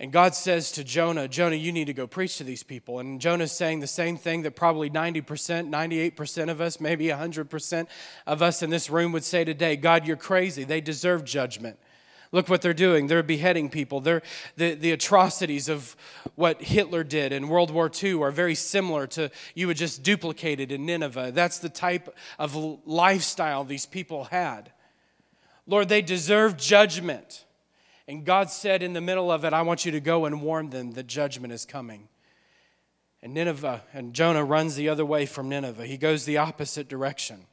And 0.00 0.10
God 0.10 0.34
says 0.34 0.72
to 0.72 0.82
Jonah, 0.82 1.28
Jonah, 1.28 1.54
you 1.54 1.70
need 1.70 1.86
to 1.86 1.94
go 1.94 2.08
preach 2.08 2.38
to 2.38 2.44
these 2.44 2.64
people. 2.64 2.98
And 2.98 3.20
Jonah's 3.20 3.52
saying 3.52 3.78
the 3.78 3.86
same 3.86 4.16
thing 4.16 4.42
that 4.42 4.56
probably 4.56 4.90
90%, 4.90 5.70
98% 5.70 6.50
of 6.50 6.60
us, 6.60 6.80
maybe 6.80 7.06
100% 7.06 7.86
of 8.26 8.42
us 8.42 8.62
in 8.62 8.70
this 8.70 8.90
room 8.90 9.12
would 9.12 9.22
say 9.22 9.44
today 9.44 9.76
God, 9.76 10.06
you're 10.06 10.16
crazy. 10.16 10.64
They 10.64 10.80
deserve 10.80 11.24
judgment. 11.24 11.78
Look 12.33 12.49
what 12.49 12.62
they're 12.62 12.75
doing. 12.75 13.07
They're 13.07 13.23
beheading 13.23 13.71
people. 13.71 14.00
They're, 14.00 14.23
the, 14.57 14.75
the 14.75 14.93
atrocities 14.93 15.69
of 15.69 15.97
what 16.35 16.62
Hitler 16.62 17.04
did 17.04 17.33
in 17.33 17.49
World 17.49 17.71
War 17.71 17.90
II 18.02 18.23
are 18.23 18.31
very 18.31 18.54
similar 18.54 19.07
to 19.09 19.31
you 19.54 19.66
would 19.66 19.76
just 19.76 20.02
duplicate 20.02 20.61
it 20.61 20.73
in 20.73 20.87
Nineveh. 20.87 21.33
That's 21.33 21.59
the 21.59 21.69
type 21.69 22.14
of 22.38 22.57
lifestyle 22.87 23.64
these 23.64 23.87
people 23.87 24.25
had. 24.25 24.73
Lord, 25.66 25.88
they 25.88 26.02
deserve 26.02 26.57
judgment. 26.57 27.45
And 28.07 28.25
God 28.25 28.50
said 28.50 28.83
in 28.83 28.93
the 28.93 29.00
middle 29.00 29.31
of 29.31 29.45
it, 29.45 29.52
I 29.52 29.62
want 29.62 29.85
you 29.87 29.93
to 29.93 30.00
go 30.00 30.26
and 30.26 30.43
warn 30.43 30.71
them 30.71 30.93
that 30.93 31.07
judgment 31.07 31.52
is 31.52 31.64
coming. 31.64 32.09
And 33.23 33.33
Nineveh, 33.33 33.83
and 33.95 34.12
Jonah 34.12 34.45
runs 34.45 34.76
the 34.76 34.90
other 34.90 35.07
way 35.07 35.25
from 35.25 35.49
Nineveh. 35.49 35.87
He 35.87 35.97
goes 35.97 36.26
the 36.26 36.37
opposite 36.37 36.88
direction. 36.88 37.47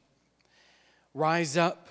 Rise 1.14 1.56
up, 1.56 1.88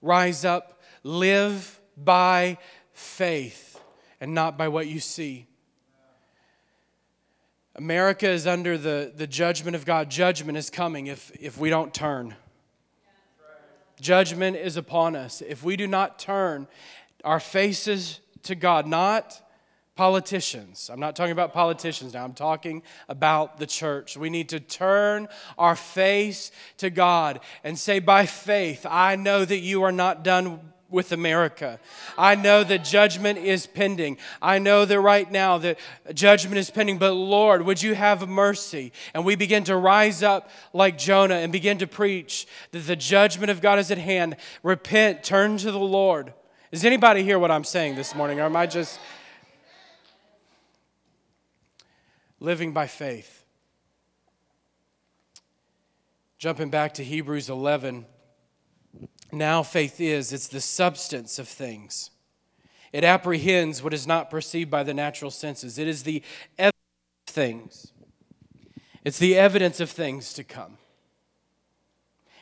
rise 0.00 0.44
up, 0.44 0.80
live 1.02 1.80
by 1.96 2.58
faith 2.92 3.80
and 4.20 4.34
not 4.34 4.56
by 4.56 4.68
what 4.68 4.86
you 4.86 5.00
see. 5.00 5.46
America 7.74 8.28
is 8.28 8.46
under 8.46 8.76
the, 8.76 9.12
the 9.14 9.26
judgment 9.26 9.74
of 9.74 9.86
God. 9.86 10.10
Judgment 10.10 10.58
is 10.58 10.68
coming 10.68 11.06
if, 11.06 11.32
if 11.40 11.58
we 11.58 11.70
don't 11.70 11.94
turn. 11.94 12.34
Judgment 14.00 14.56
is 14.56 14.76
upon 14.76 15.16
us. 15.16 15.40
If 15.40 15.62
we 15.62 15.76
do 15.76 15.86
not 15.86 16.18
turn 16.18 16.66
our 17.24 17.40
faces 17.40 18.20
to 18.42 18.54
God, 18.54 18.86
not 18.86 19.40
politicians. 19.94 20.90
I'm 20.92 21.00
not 21.00 21.14
talking 21.14 21.32
about 21.32 21.52
politicians 21.52 22.14
now. 22.14 22.24
I'm 22.24 22.32
talking 22.32 22.82
about 23.08 23.58
the 23.58 23.66
church. 23.66 24.16
We 24.16 24.30
need 24.30 24.48
to 24.50 24.60
turn 24.60 25.28
our 25.58 25.76
face 25.76 26.50
to 26.78 26.90
God 26.90 27.40
and 27.62 27.78
say, 27.78 27.98
by 27.98 28.26
faith, 28.26 28.86
I 28.88 29.16
know 29.16 29.44
that 29.44 29.58
you 29.58 29.82
are 29.82 29.92
not 29.92 30.24
done 30.24 30.71
with 30.92 31.12
America. 31.12 31.80
I 32.16 32.34
know 32.34 32.62
that 32.62 32.84
judgment 32.84 33.38
is 33.38 33.66
pending. 33.66 34.18
I 34.40 34.58
know 34.58 34.84
that 34.84 35.00
right 35.00 35.30
now 35.30 35.58
that 35.58 35.78
judgment 36.12 36.58
is 36.58 36.70
pending, 36.70 36.98
but 36.98 37.12
Lord, 37.12 37.62
would 37.62 37.82
you 37.82 37.94
have 37.94 38.28
mercy? 38.28 38.92
And 39.14 39.24
we 39.24 39.34
begin 39.34 39.64
to 39.64 39.76
rise 39.76 40.22
up 40.22 40.50
like 40.72 40.98
Jonah 40.98 41.36
and 41.36 41.52
begin 41.52 41.78
to 41.78 41.86
preach 41.86 42.46
that 42.70 42.80
the 42.80 42.96
judgment 42.96 43.50
of 43.50 43.60
God 43.60 43.78
is 43.78 43.90
at 43.90 43.98
hand. 43.98 44.36
Repent, 44.62 45.24
turn 45.24 45.56
to 45.58 45.72
the 45.72 45.78
Lord. 45.78 46.32
Does 46.70 46.84
anybody 46.84 47.22
hear 47.22 47.38
what 47.38 47.50
I'm 47.50 47.64
saying 47.64 47.96
this 47.96 48.14
morning? 48.14 48.40
Or 48.40 48.44
am 48.44 48.56
I 48.56 48.66
just 48.66 49.00
living 52.40 52.72
by 52.72 52.86
faith? 52.86 53.44
Jumping 56.38 56.70
back 56.70 56.94
to 56.94 57.04
Hebrews 57.04 57.48
11 57.48 58.04
now, 59.32 59.62
faith 59.62 60.00
is 60.00 60.32
it's 60.32 60.48
the 60.48 60.60
substance 60.60 61.38
of 61.38 61.48
things. 61.48 62.10
It 62.92 63.02
apprehends 63.04 63.82
what 63.82 63.94
is 63.94 64.06
not 64.06 64.28
perceived 64.28 64.70
by 64.70 64.82
the 64.82 64.92
natural 64.92 65.30
senses. 65.30 65.78
It 65.78 65.88
is 65.88 66.02
the 66.02 66.22
evidence 66.58 66.76
of 67.26 67.34
things. 67.34 67.92
It's 69.04 69.18
the 69.18 69.36
evidence 69.36 69.80
of 69.80 69.90
things 69.90 70.34
to 70.34 70.44
come. 70.44 70.76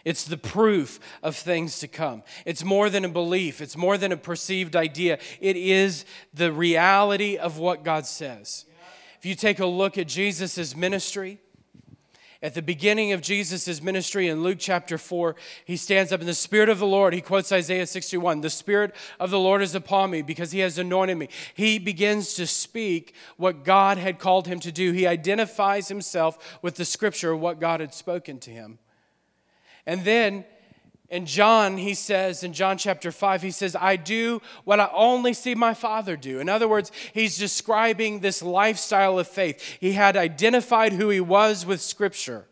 It's 0.05 0.25
the 0.25 0.37
proof 0.37 0.99
of 1.23 1.37
things 1.37 1.79
to 1.81 1.89
come. 1.89 2.23
It's 2.45 2.65
more 2.65 2.91
than 2.91 3.05
a 3.05 3.09
belief, 3.09 3.61
it's 3.61 3.77
more 3.77 3.97
than 3.97 4.13
a 4.13 4.17
perceived 4.17 4.75
idea. 4.75 5.19
It 5.41 5.57
is 5.57 6.05
the 6.35 6.53
reality 6.53 7.37
of 7.37 7.59
what 7.59 7.85
God 7.85 8.07
says. 8.07 8.65
If 9.19 9.27
you 9.27 9.35
take 9.35 9.61
a 9.61 9.67
look 9.67 9.99
at 9.99 10.09
Jesus' 10.09 10.75
ministry, 10.75 11.39
at 12.43 12.55
the 12.55 12.63
beginning 12.63 13.13
of 13.13 13.21
Jesus' 13.21 13.83
ministry 13.83 14.29
in 14.29 14.43
Luke 14.43 14.57
chapter 14.59 14.97
4, 14.97 15.37
he 15.67 15.77
stands 15.77 16.11
up 16.11 16.21
in 16.21 16.27
the 16.27 16.33
Spirit 16.33 16.71
of 16.71 16.79
the 16.79 16.87
Lord. 16.87 17.13
He 17.13 17.21
quotes 17.21 17.53
Isaiah 17.53 17.87
61 17.87 18.41
The 18.41 18.49
Spirit 18.49 18.95
of 19.19 19.31
the 19.31 19.39
Lord 19.39 19.61
is 19.61 19.75
upon 19.75 20.11
me 20.11 20.23
because 20.23 20.51
he 20.51 20.61
has 20.61 20.79
anointed 20.79 21.19
me. 21.19 21.29
He 21.53 21.79
begins 21.79 22.35
to 22.35 22.47
speak 22.47 23.15
what 23.37 23.63
God 23.63 23.99
had 23.99 24.19
called 24.19 24.47
him 24.47 24.59
to 24.61 24.73
do. 24.73 24.93
He 24.93 25.07
identifies 25.07 25.89
himself 25.89 26.59
with 26.63 26.77
the 26.77 26.87
scripture, 26.87 27.37
what 27.37 27.61
God 27.61 27.81
had 27.81 27.93
spoken 27.93 28.39
to 28.41 28.51
him. 28.51 28.79
And 29.85 30.05
then 30.05 30.47
in 31.11 31.27
John, 31.27 31.77
he 31.77 31.95
says, 31.95 32.45
in 32.45 32.53
John 32.53 32.79
chapter 32.79 33.11
5, 33.11 33.43
he 33.43 33.51
says, 33.51 33.75
I 33.75 33.97
do 33.97 34.41
what 34.65 34.79
I 34.79 34.89
only 34.95 35.33
see 35.33 35.57
my 35.57 35.75
Father 35.75 36.17
do. 36.17 36.39
In 36.39 36.49
other 36.49 36.69
words, 36.69 36.93
he's 37.13 37.37
describing 37.37 38.21
this 38.21 38.43
lifestyle 38.43 39.19
of 39.19 39.27
faith. 39.27 39.61
He 39.81 39.93
had 39.93 40.17
identified 40.17 40.93
who 40.93 41.09
he 41.09 41.21
was 41.21 41.67
with 41.67 41.81
Scripture. 41.81 42.47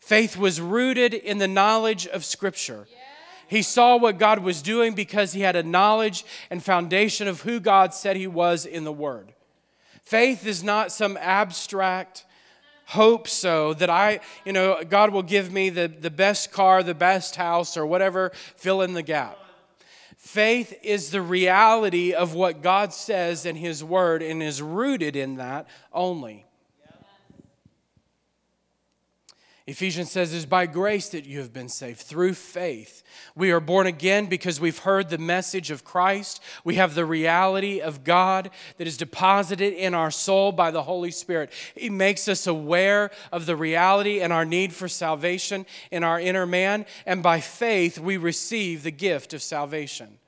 Faith 0.00 0.38
was 0.38 0.62
rooted 0.62 1.12
in 1.12 1.36
the 1.36 1.46
knowledge 1.46 2.06
of 2.06 2.24
Scripture. 2.24 2.88
He 3.48 3.60
saw 3.60 3.98
what 3.98 4.18
God 4.18 4.38
was 4.38 4.62
doing 4.62 4.94
because 4.94 5.34
he 5.34 5.42
had 5.42 5.56
a 5.56 5.62
knowledge 5.62 6.24
and 6.48 6.62
foundation 6.62 7.28
of 7.28 7.42
who 7.42 7.60
God 7.60 7.92
said 7.92 8.16
he 8.16 8.26
was 8.26 8.64
in 8.64 8.84
the 8.84 8.92
Word. 8.92 9.34
Faith 10.04 10.46
is 10.46 10.64
not 10.64 10.90
some 10.90 11.18
abstract, 11.18 12.24
hope 12.90 13.28
so 13.28 13.72
that 13.74 13.88
I, 13.88 14.18
you 14.44 14.52
know, 14.52 14.82
God 14.88 15.12
will 15.12 15.22
give 15.22 15.52
me 15.52 15.70
the, 15.70 15.86
the 15.86 16.10
best 16.10 16.50
car, 16.50 16.82
the 16.82 16.94
best 16.94 17.36
house, 17.36 17.76
or 17.76 17.86
whatever, 17.86 18.32
fill 18.56 18.82
in 18.82 18.94
the 18.94 19.02
gap. 19.02 19.38
Faith 20.16 20.76
is 20.82 21.10
the 21.10 21.22
reality 21.22 22.12
of 22.12 22.34
what 22.34 22.62
God 22.62 22.92
says 22.92 23.46
in 23.46 23.54
His 23.54 23.84
Word 23.84 24.22
and 24.22 24.42
is 24.42 24.60
rooted 24.60 25.14
in 25.14 25.36
that 25.36 25.68
only. 25.92 26.44
Ephesians 29.70 30.10
says, 30.10 30.34
It's 30.34 30.46
by 30.46 30.66
grace 30.66 31.10
that 31.10 31.26
you 31.26 31.38
have 31.38 31.52
been 31.52 31.68
saved, 31.68 32.00
through 32.00 32.34
faith. 32.34 33.04
We 33.36 33.52
are 33.52 33.60
born 33.60 33.86
again 33.86 34.26
because 34.26 34.60
we've 34.60 34.78
heard 34.78 35.08
the 35.08 35.18
message 35.18 35.70
of 35.70 35.84
Christ. 35.84 36.42
We 36.64 36.74
have 36.74 36.96
the 36.96 37.04
reality 37.04 37.80
of 37.80 38.02
God 38.02 38.50
that 38.78 38.86
is 38.88 38.96
deposited 38.96 39.72
in 39.72 39.94
our 39.94 40.10
soul 40.10 40.50
by 40.50 40.70
the 40.72 40.82
Holy 40.82 41.12
Spirit. 41.12 41.52
He 41.76 41.88
makes 41.88 42.26
us 42.26 42.46
aware 42.46 43.10
of 43.30 43.46
the 43.46 43.54
reality 43.54 44.20
and 44.20 44.32
our 44.32 44.44
need 44.44 44.72
for 44.72 44.88
salvation 44.88 45.66
in 45.92 46.02
our 46.02 46.18
inner 46.18 46.46
man, 46.46 46.84
and 47.06 47.22
by 47.22 47.40
faith, 47.40 47.98
we 47.98 48.16
receive 48.16 48.82
the 48.82 48.90
gift 48.90 49.34
of 49.34 49.42
salvation. 49.42 50.19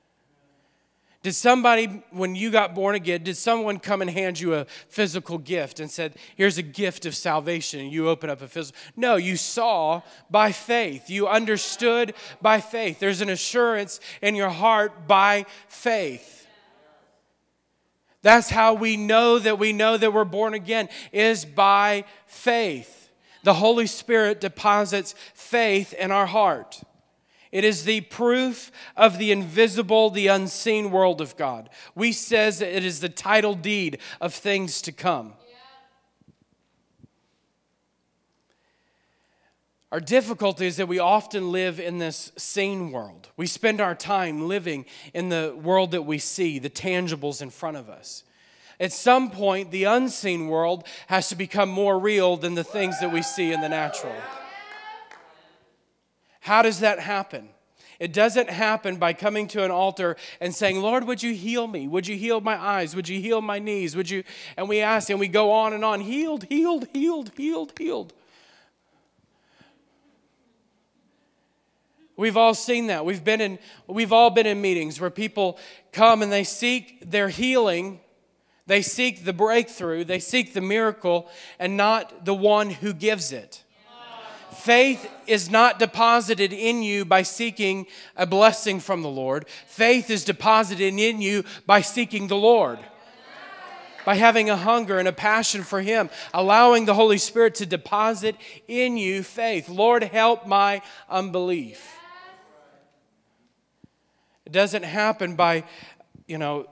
Did 1.23 1.35
somebody, 1.35 2.03
when 2.11 2.35
you 2.35 2.51
got 2.51 2.75
born 2.75 2.95
again, 2.95 3.23
did 3.23 3.37
someone 3.37 3.79
come 3.79 4.01
and 4.01 4.09
hand 4.09 4.37
you 4.37 4.55
a 4.55 4.65
physical 4.89 5.37
gift 5.37 5.79
and 5.79 5.89
said, 5.89 6.15
Here's 6.35 6.57
a 6.57 6.61
gift 6.61 7.05
of 7.05 7.15
salvation, 7.15 7.79
and 7.79 7.91
you 7.93 8.09
open 8.09 8.29
up 8.29 8.41
a 8.41 8.47
physical? 8.49 8.77
No, 8.97 9.15
you 9.15 9.37
saw 9.37 10.01
by 10.29 10.51
faith. 10.51 11.09
You 11.09 11.29
understood 11.29 12.13
by 12.41 12.59
faith. 12.59 12.99
There's 12.99 13.21
an 13.21 13.29
assurance 13.29 14.01
in 14.21 14.35
your 14.35 14.49
heart 14.49 15.07
by 15.07 15.45
faith. 15.69 16.45
That's 18.21 18.49
how 18.49 18.73
we 18.73 18.97
know 18.97 19.39
that 19.39 19.57
we 19.57 19.71
know 19.71 19.95
that 19.95 20.11
we're 20.13 20.25
born 20.25 20.53
again, 20.53 20.89
is 21.13 21.45
by 21.45 22.03
faith. 22.27 23.09
The 23.43 23.53
Holy 23.53 23.87
Spirit 23.87 24.41
deposits 24.41 25.15
faith 25.33 25.93
in 25.93 26.11
our 26.11 26.25
heart. 26.25 26.81
It 27.53 27.63
is 27.63 27.83
the 27.83 28.01
proof 28.01 28.71
of 28.97 29.19
the 29.19 29.31
invisible, 29.31 30.09
the 30.09 30.25
unseen 30.25 30.89
world 30.89 31.21
of 31.21 31.37
God. 31.37 31.69
We 31.93 32.11
says 32.11 32.57
that 32.59 32.75
it 32.75 32.83
is 32.83 32.99
the 32.99 33.09
title 33.09 33.53
deed 33.53 33.99
of 34.19 34.33
things 34.33 34.81
to 34.81 34.91
come. 34.91 35.33
Our 39.91 39.99
difficulty 39.99 40.65
is 40.65 40.77
that 40.77 40.87
we 40.87 40.97
often 40.97 41.51
live 41.51 41.79
in 41.79 41.99
this 41.99 42.31
seen 42.35 42.91
world. 42.91 43.29
We 43.37 43.45
spend 43.45 43.79
our 43.79 43.93
time 43.93 44.47
living 44.47 44.85
in 45.13 45.29
the 45.29 45.55
world 45.55 45.91
that 45.91 46.01
we 46.01 46.17
see, 46.17 46.57
the 46.57 46.71
tangibles 46.71 47.43
in 47.43 47.51
front 47.51 47.77
of 47.77 47.87
us. 47.87 48.23
At 48.79 48.91
some 48.91 49.29
point, 49.29 49.69
the 49.69 49.83
unseen 49.83 50.47
world 50.47 50.87
has 51.05 51.29
to 51.29 51.35
become 51.35 51.69
more 51.69 51.99
real 51.99 52.35
than 52.35 52.55
the 52.55 52.63
things 52.63 52.99
that 52.99 53.13
we 53.13 53.21
see 53.21 53.53
in 53.53 53.61
the 53.61 53.69
natural. 53.69 54.15
How 56.43 56.61
does 56.61 56.81
that 56.81 56.99
happen? 56.99 57.47
It 58.01 58.11
doesn't 58.11 58.49
happen 58.49 58.97
by 58.97 59.13
coming 59.13 59.47
to 59.49 59.63
an 59.63 59.71
altar 59.71 60.17
and 60.41 60.53
saying, 60.53 60.81
Lord, 60.81 61.05
would 61.07 61.23
you 61.23 61.33
heal 61.33 61.67
me? 61.67 61.87
Would 61.87 62.05
you 62.05 62.17
heal 62.17 62.41
my 62.41 62.57
eyes? 62.57 62.97
Would 62.97 63.07
you 63.07 63.21
heal 63.21 63.39
my 63.39 63.59
knees? 63.59 63.95
Would 63.95 64.09
you? 64.09 64.25
And 64.57 64.67
we 64.67 64.81
ask 64.81 65.09
and 65.09 65.21
we 65.21 65.29
go 65.29 65.53
on 65.53 65.71
and 65.71 65.85
on 65.85 66.01
healed, 66.01 66.43
healed, 66.49 66.87
healed, 66.91 67.31
healed, 67.37 67.71
healed. 67.77 68.11
We've 72.17 72.35
all 72.35 72.53
seen 72.53 72.87
that. 72.87 73.05
We've 73.05 73.23
been 73.23 73.39
in 73.39 73.57
we've 73.87 74.11
all 74.11 74.29
been 74.29 74.45
in 74.45 74.59
meetings 74.59 74.99
where 74.99 75.09
people 75.09 75.57
come 75.93 76.21
and 76.21 76.29
they 76.29 76.43
seek 76.43 77.09
their 77.09 77.29
healing, 77.29 78.01
they 78.67 78.81
seek 78.81 79.23
the 79.23 79.33
breakthrough, 79.33 80.03
they 80.03 80.19
seek 80.19 80.53
the 80.53 80.59
miracle 80.59 81.29
and 81.57 81.77
not 81.77 82.25
the 82.25 82.35
one 82.35 82.69
who 82.69 82.91
gives 82.91 83.31
it. 83.31 83.62
Faith 84.63 85.11
is 85.27 85.51
not 85.51 85.77
deposited 85.77 86.53
in 86.53 86.83
you 86.83 87.03
by 87.03 87.21
seeking 87.21 87.85
a 88.15 88.25
blessing 88.25 88.79
from 88.79 89.01
the 89.01 89.09
Lord. 89.09 89.45
Faith 89.67 90.09
is 90.09 90.23
deposited 90.23 90.93
in 90.97 91.21
you 91.21 91.43
by 91.65 91.81
seeking 91.81 92.27
the 92.27 92.37
Lord. 92.37 92.79
By 94.05 94.15
having 94.15 94.49
a 94.49 94.55
hunger 94.55 94.99
and 94.99 95.07
a 95.09 95.11
passion 95.11 95.63
for 95.63 95.81
Him, 95.81 96.09
allowing 96.33 96.85
the 96.85 96.93
Holy 96.93 97.17
Spirit 97.17 97.55
to 97.55 97.65
deposit 97.65 98.37
in 98.69 98.95
you 98.95 99.21
faith. 99.21 99.67
Lord, 99.67 100.01
help 100.01 100.47
my 100.47 100.81
unbelief. 101.09 101.97
It 104.45 104.53
doesn't 104.53 104.83
happen 104.83 105.35
by, 105.35 105.65
you 106.25 106.37
know, 106.37 106.69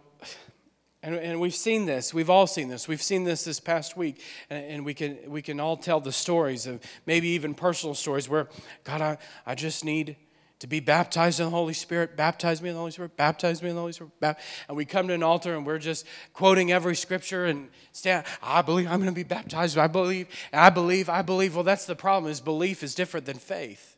and, 1.03 1.15
and 1.15 1.39
we've 1.39 1.55
seen 1.55 1.86
this. 1.86 2.13
We've 2.13 2.29
all 2.29 2.46
seen 2.46 2.67
this. 2.67 2.88
We've 2.88 3.01
seen 3.01 3.24
this 3.24 3.43
this 3.43 3.60
past 3.60 3.98
week. 3.98 4.22
And, 4.50 4.63
and 4.65 4.86
we, 4.86 4.93
can, 4.93 5.17
we 5.27 5.41
can 5.41 5.60
all 5.60 5.75
tell 5.75 6.00
the 6.00 6.12
stories 6.12 6.67
of 6.67 6.79
maybe 7.05 7.29
even 7.29 7.55
personal 7.55 7.96
stories 7.96 8.29
where, 8.29 8.50
God, 8.84 9.01
I, 9.01 9.17
I 9.46 9.55
just 9.55 9.84
need 9.84 10.15
to 10.60 10.67
be 10.67 10.79
baptized 10.79 11.39
in 11.39 11.48
the 11.48 11.51
Holy 11.51 11.74
Spirit. 11.74 12.15
Baptize 12.15 12.62
me 12.62 12.70
in 12.70 12.75
the 12.75 12.79
Holy 12.79 12.91
Spirit. 12.91 13.17
Baptize 13.17 13.63
me 13.63 13.70
in 13.70 13.75
the 13.75 13.81
Holy 13.81 13.93
Spirit. 13.93 14.12
And 14.67 14.77
we 14.77 14.86
come 14.86 15.08
to 15.08 15.13
an 15.15 15.24
altar 15.24 15.55
and 15.55 15.65
we're 15.65 15.79
just 15.79 16.05
quoting 16.34 16.72
every 16.72 16.96
scripture 16.96 17.46
and 17.46 17.70
stand, 17.93 18.27
I 18.43 18.62
believe 18.62 18.86
I'm 18.86 19.00
going 19.00 19.12
to 19.12 19.15
be 19.15 19.24
baptized. 19.24 19.79
I 19.79 19.88
believe, 19.88 20.27
I 20.53 20.70
believe, 20.70 21.10
I 21.10 21.24
believe. 21.24 21.55
Well, 21.55 21.63
that's 21.63 21.86
the 21.86 21.96
problem 21.96 22.31
is 22.31 22.39
belief 22.39 22.84
is 22.84 22.93
different 22.93 23.25
than 23.25 23.38
faith. 23.38 23.96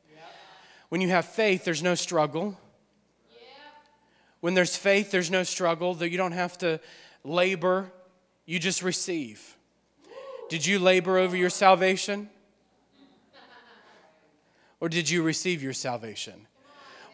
When 0.88 1.02
you 1.02 1.10
have 1.10 1.26
faith, 1.26 1.66
there's 1.66 1.84
no 1.84 1.96
struggle. 1.96 2.58
When 4.44 4.56
there's 4.56 4.76
faith, 4.76 5.10
there's 5.10 5.32
no 5.32 5.44
struggle, 5.44 5.94
that 5.94 6.10
you 6.10 6.18
don't 6.18 6.34
have 6.34 6.58
to 6.58 6.82
labor, 7.24 7.90
you 8.46 8.60
just 8.60 8.84
receive. 8.84 9.56
Did 10.50 10.66
you 10.66 10.80
labor 10.80 11.18
over 11.18 11.38
your 11.38 11.50
salvation? 11.50 12.30
Or 14.82 14.90
did 14.90 15.10
you 15.10 15.24
receive 15.24 15.64
your 15.64 15.72
salvation? 15.72 16.46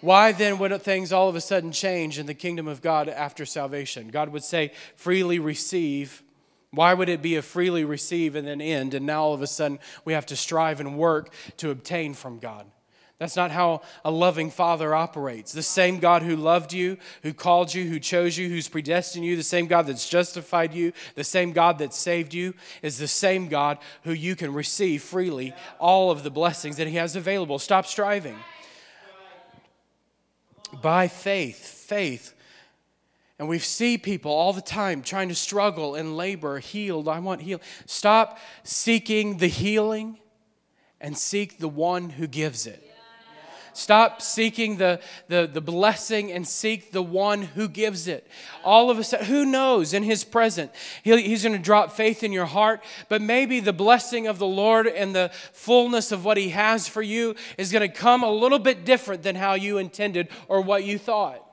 Why 0.01 0.31
then 0.31 0.57
would 0.57 0.81
things 0.81 1.13
all 1.13 1.29
of 1.29 1.35
a 1.35 1.41
sudden 1.41 1.71
change 1.71 2.17
in 2.17 2.25
the 2.25 2.33
kingdom 2.33 2.67
of 2.67 2.81
God 2.81 3.07
after 3.07 3.45
salvation? 3.45 4.07
God 4.07 4.29
would 4.29 4.43
say, 4.43 4.71
freely 4.95 5.37
receive. 5.37 6.23
Why 6.71 6.95
would 6.95 7.09
it 7.09 7.21
be 7.21 7.35
a 7.35 7.43
freely 7.43 7.83
receive 7.83 8.33
and 8.33 8.47
then 8.47 8.59
end? 8.59 8.95
And 8.95 9.05
now 9.05 9.21
all 9.21 9.35
of 9.35 9.43
a 9.43 9.47
sudden 9.47 9.77
we 10.03 10.13
have 10.13 10.25
to 10.25 10.35
strive 10.35 10.79
and 10.79 10.97
work 10.97 11.31
to 11.57 11.69
obtain 11.69 12.15
from 12.15 12.39
God. 12.39 12.65
That's 13.19 13.35
not 13.35 13.51
how 13.51 13.81
a 14.05 14.11
loving 14.11 14.49
father 14.49 14.95
operates. 14.95 15.51
The 15.51 15.61
same 15.61 15.99
God 15.99 16.23
who 16.23 16.37
loved 16.37 16.71
you, 16.71 16.97
who 17.21 17.33
called 17.33 17.73
you, 17.73 17.85
who 17.85 17.99
chose 17.99 18.37
you, 18.37 18.47
who's 18.47 18.69
predestined 18.69 19.25
you, 19.25 19.35
the 19.35 19.43
same 19.43 19.67
God 19.67 19.87
that's 19.87 20.07
justified 20.07 20.73
you, 20.73 20.93
the 21.15 21.25
same 21.25 21.51
God 21.51 21.79
that 21.79 21.93
saved 21.93 22.33
you, 22.33 22.53
is 22.81 22.97
the 22.97 23.09
same 23.09 23.49
God 23.49 23.77
who 24.03 24.13
you 24.13 24.37
can 24.37 24.53
receive 24.53 25.03
freely 25.03 25.53
all 25.79 26.11
of 26.11 26.23
the 26.23 26.31
blessings 26.31 26.77
that 26.77 26.87
He 26.87 26.95
has 26.95 27.17
available. 27.17 27.59
Stop 27.59 27.85
striving. 27.85 28.37
By 30.81 31.09
faith, 31.09 31.57
faith. 31.57 32.33
And 33.37 33.49
we 33.49 33.59
see 33.59 33.97
people 33.97 34.31
all 34.31 34.53
the 34.53 34.61
time 34.61 35.01
trying 35.01 35.27
to 35.27 35.35
struggle 35.35 35.95
and 35.95 36.15
labor, 36.15 36.59
healed. 36.59 37.09
I 37.09 37.19
want 37.19 37.41
healed. 37.41 37.61
Stop 37.85 38.37
seeking 38.63 39.39
the 39.39 39.47
healing 39.47 40.19
and 41.01 41.17
seek 41.17 41.57
the 41.57 41.67
one 41.67 42.11
who 42.11 42.25
gives 42.25 42.65
it. 42.65 42.88
Stop 43.79 44.21
seeking 44.21 44.75
the, 44.75 44.99
the, 45.29 45.49
the 45.51 45.61
blessing 45.61 46.33
and 46.33 46.45
seek 46.45 46.91
the 46.91 47.01
one 47.01 47.41
who 47.41 47.69
gives 47.69 48.09
it. 48.09 48.27
All 48.61 48.91
of 48.91 48.99
a 48.99 49.05
sudden, 49.05 49.25
who 49.25 49.45
knows 49.45 49.93
in 49.93 50.03
his 50.03 50.25
present? 50.25 50.69
He, 51.01 51.21
he's 51.21 51.43
going 51.43 51.55
to 51.55 51.63
drop 51.63 51.93
faith 51.93 52.21
in 52.21 52.33
your 52.33 52.45
heart, 52.45 52.83
but 53.07 53.21
maybe 53.21 53.61
the 53.61 53.71
blessing 53.71 54.27
of 54.27 54.37
the 54.37 54.45
Lord 54.45 54.85
and 54.85 55.15
the 55.15 55.31
fullness 55.53 56.11
of 56.11 56.25
what 56.25 56.35
he 56.35 56.49
has 56.49 56.89
for 56.89 57.01
you 57.01 57.35
is 57.57 57.71
going 57.71 57.89
to 57.89 57.95
come 57.95 58.21
a 58.21 58.29
little 58.29 58.59
bit 58.59 58.83
different 58.83 59.23
than 59.23 59.37
how 59.37 59.53
you 59.53 59.77
intended 59.77 60.27
or 60.49 60.59
what 60.59 60.83
you 60.83 60.97
thought. 60.97 61.45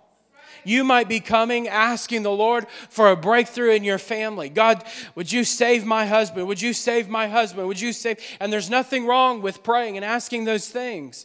You 0.65 0.83
might 0.83 1.09
be 1.09 1.21
coming 1.21 1.69
asking 1.69 2.25
the 2.25 2.33
Lord 2.33 2.67
for 2.91 3.13
a 3.13 3.17
breakthrough 3.17 3.71
in 3.71 3.85
your 3.85 3.99
family. 3.99 4.49
God, 4.49 4.83
would 5.15 5.31
you 5.31 5.45
save 5.45 5.85
my 5.85 6.07
husband? 6.07 6.49
Would 6.49 6.61
you 6.61 6.73
save 6.73 7.09
my 7.09 7.29
husband? 7.29 7.69
Would 7.69 7.81
you 7.81 7.93
save? 7.93 8.19
And 8.41 8.53
there's 8.53 8.69
nothing 8.69 9.07
wrong 9.07 9.43
with 9.43 9.63
praying 9.63 9.97
and 9.97 10.05
asking 10.05 10.45
those 10.45 10.69
things. 10.69 11.25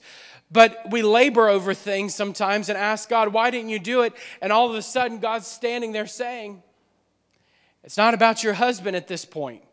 But 0.52 0.92
we 0.92 1.02
labor 1.02 1.48
over 1.48 1.74
things 1.74 2.14
sometimes 2.14 2.68
and 2.68 2.78
ask 2.78 3.08
God, 3.08 3.30
why 3.30 3.52
didn't 3.52 3.70
you 3.70 3.80
do 3.80 4.02
it? 4.02 4.14
And 4.42 4.52
all 4.52 4.70
of 4.70 4.76
a 4.76 4.82
sudden, 4.82 5.20
God's 5.20 5.48
standing 5.48 5.94
there 5.94 6.08
saying, 6.08 6.62
It's 7.84 7.98
not 7.98 8.14
about 8.14 8.44
your 8.44 8.54
husband 8.54 8.98
at 8.98 9.08
this 9.08 9.24
point. 9.24 9.64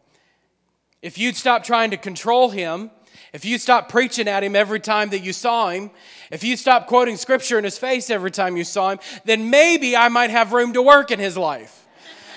If 1.03 1.19
you'd 1.19 1.37
stop 1.37 1.65
trying 1.65 1.91
to 1.91 1.97
control 1.97 2.51
him, 2.51 2.91
if 3.33 3.45
you'd 3.45 3.61
stop 3.61 3.89
preaching 3.89 4.29
at 4.29 4.43
him 4.43 4.57
every 4.57 4.81
time 4.81 5.11
that 5.11 5.21
you 5.21 5.33
saw 5.33 5.71
him, 5.71 5.91
if 6.31 6.45
you'd 6.45 6.59
stop 6.59 6.87
quoting 6.87 7.17
scripture 7.17 7.59
in 7.59 7.65
his 7.65 7.77
face 7.77 8.09
every 8.09 8.31
time 8.31 8.57
you 8.57 8.65
saw 8.65 8.91
him, 8.91 8.99
then 9.25 9.51
maybe 9.51 9.97
I 9.97 10.09
might 10.09 10.31
have 10.31 10.53
room 10.53 10.73
to 10.75 10.83
work 10.83 11.11
in 11.11 11.19
his 11.19 11.37
life. 11.37 11.87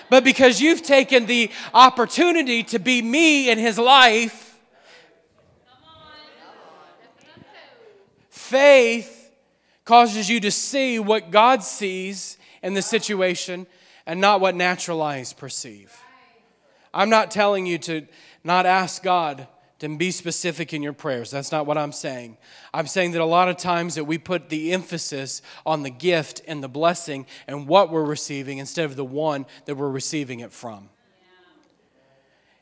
But 0.09 0.23
because 0.23 0.59
you've 0.59 0.83
taken 0.83 1.25
the 1.25 1.49
opportunity 1.73 2.63
to 2.63 2.79
be 2.79 3.01
me 3.01 3.49
in 3.49 3.57
his 3.57 3.77
life, 3.77 4.50
Faith 8.51 9.31
causes 9.85 10.29
you 10.29 10.41
to 10.41 10.51
see 10.51 10.99
what 10.99 11.31
God 11.31 11.63
sees 11.63 12.37
in 12.61 12.73
the 12.73 12.81
situation 12.81 13.65
and 14.05 14.19
not 14.19 14.41
what 14.41 14.55
natural 14.55 15.01
eyes 15.01 15.31
perceive. 15.31 15.97
I'm 16.93 17.09
not 17.09 17.31
telling 17.31 17.65
you 17.65 17.77
to 17.77 18.05
not 18.43 18.65
ask 18.65 19.01
God 19.01 19.47
to 19.79 19.97
be 19.97 20.11
specific 20.11 20.73
in 20.73 20.83
your 20.83 20.91
prayers. 20.91 21.31
That's 21.31 21.53
not 21.53 21.65
what 21.65 21.77
I'm 21.77 21.93
saying. 21.93 22.35
I'm 22.73 22.87
saying 22.87 23.13
that 23.13 23.21
a 23.21 23.25
lot 23.25 23.47
of 23.47 23.55
times 23.55 23.95
that 23.95 24.03
we 24.03 24.17
put 24.17 24.49
the 24.49 24.73
emphasis 24.73 25.41
on 25.65 25.83
the 25.83 25.89
gift 25.89 26.41
and 26.45 26.61
the 26.61 26.67
blessing 26.67 27.27
and 27.47 27.69
what 27.69 27.89
we're 27.89 28.03
receiving 28.03 28.57
instead 28.57 28.83
of 28.83 28.97
the 28.97 29.05
one 29.05 29.45
that 29.63 29.75
we're 29.75 29.89
receiving 29.89 30.41
it 30.41 30.51
from. 30.51 30.89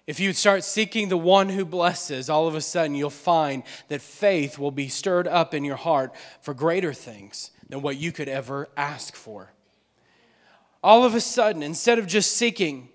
If 0.09 0.19
you 0.19 0.33
start 0.33 0.63
seeking 0.63 1.09
the 1.09 1.17
one 1.17 1.49
who 1.49 1.63
blesses, 1.63 2.31
all 2.31 2.47
of 2.47 2.55
a 2.55 2.61
sudden 2.61 2.95
you'll 2.95 3.11
find 3.11 3.61
that 3.89 4.01
faith 4.01 4.57
will 4.57 4.71
be 4.71 4.87
stirred 4.87 5.27
up 5.27 5.53
in 5.53 5.63
your 5.63 5.75
heart 5.75 6.15
for 6.41 6.55
greater 6.55 6.93
things 6.93 7.51
than 7.69 7.83
what 7.83 7.97
you 7.97 8.11
could 8.11 8.27
ever 8.27 8.69
ask 8.75 9.15
for. 9.15 9.53
All 10.83 11.03
of 11.03 11.13
a 11.13 11.21
sudden, 11.21 11.61
instead 11.61 11.99
of 11.99 12.07
just 12.07 12.35
seeking 12.35 12.89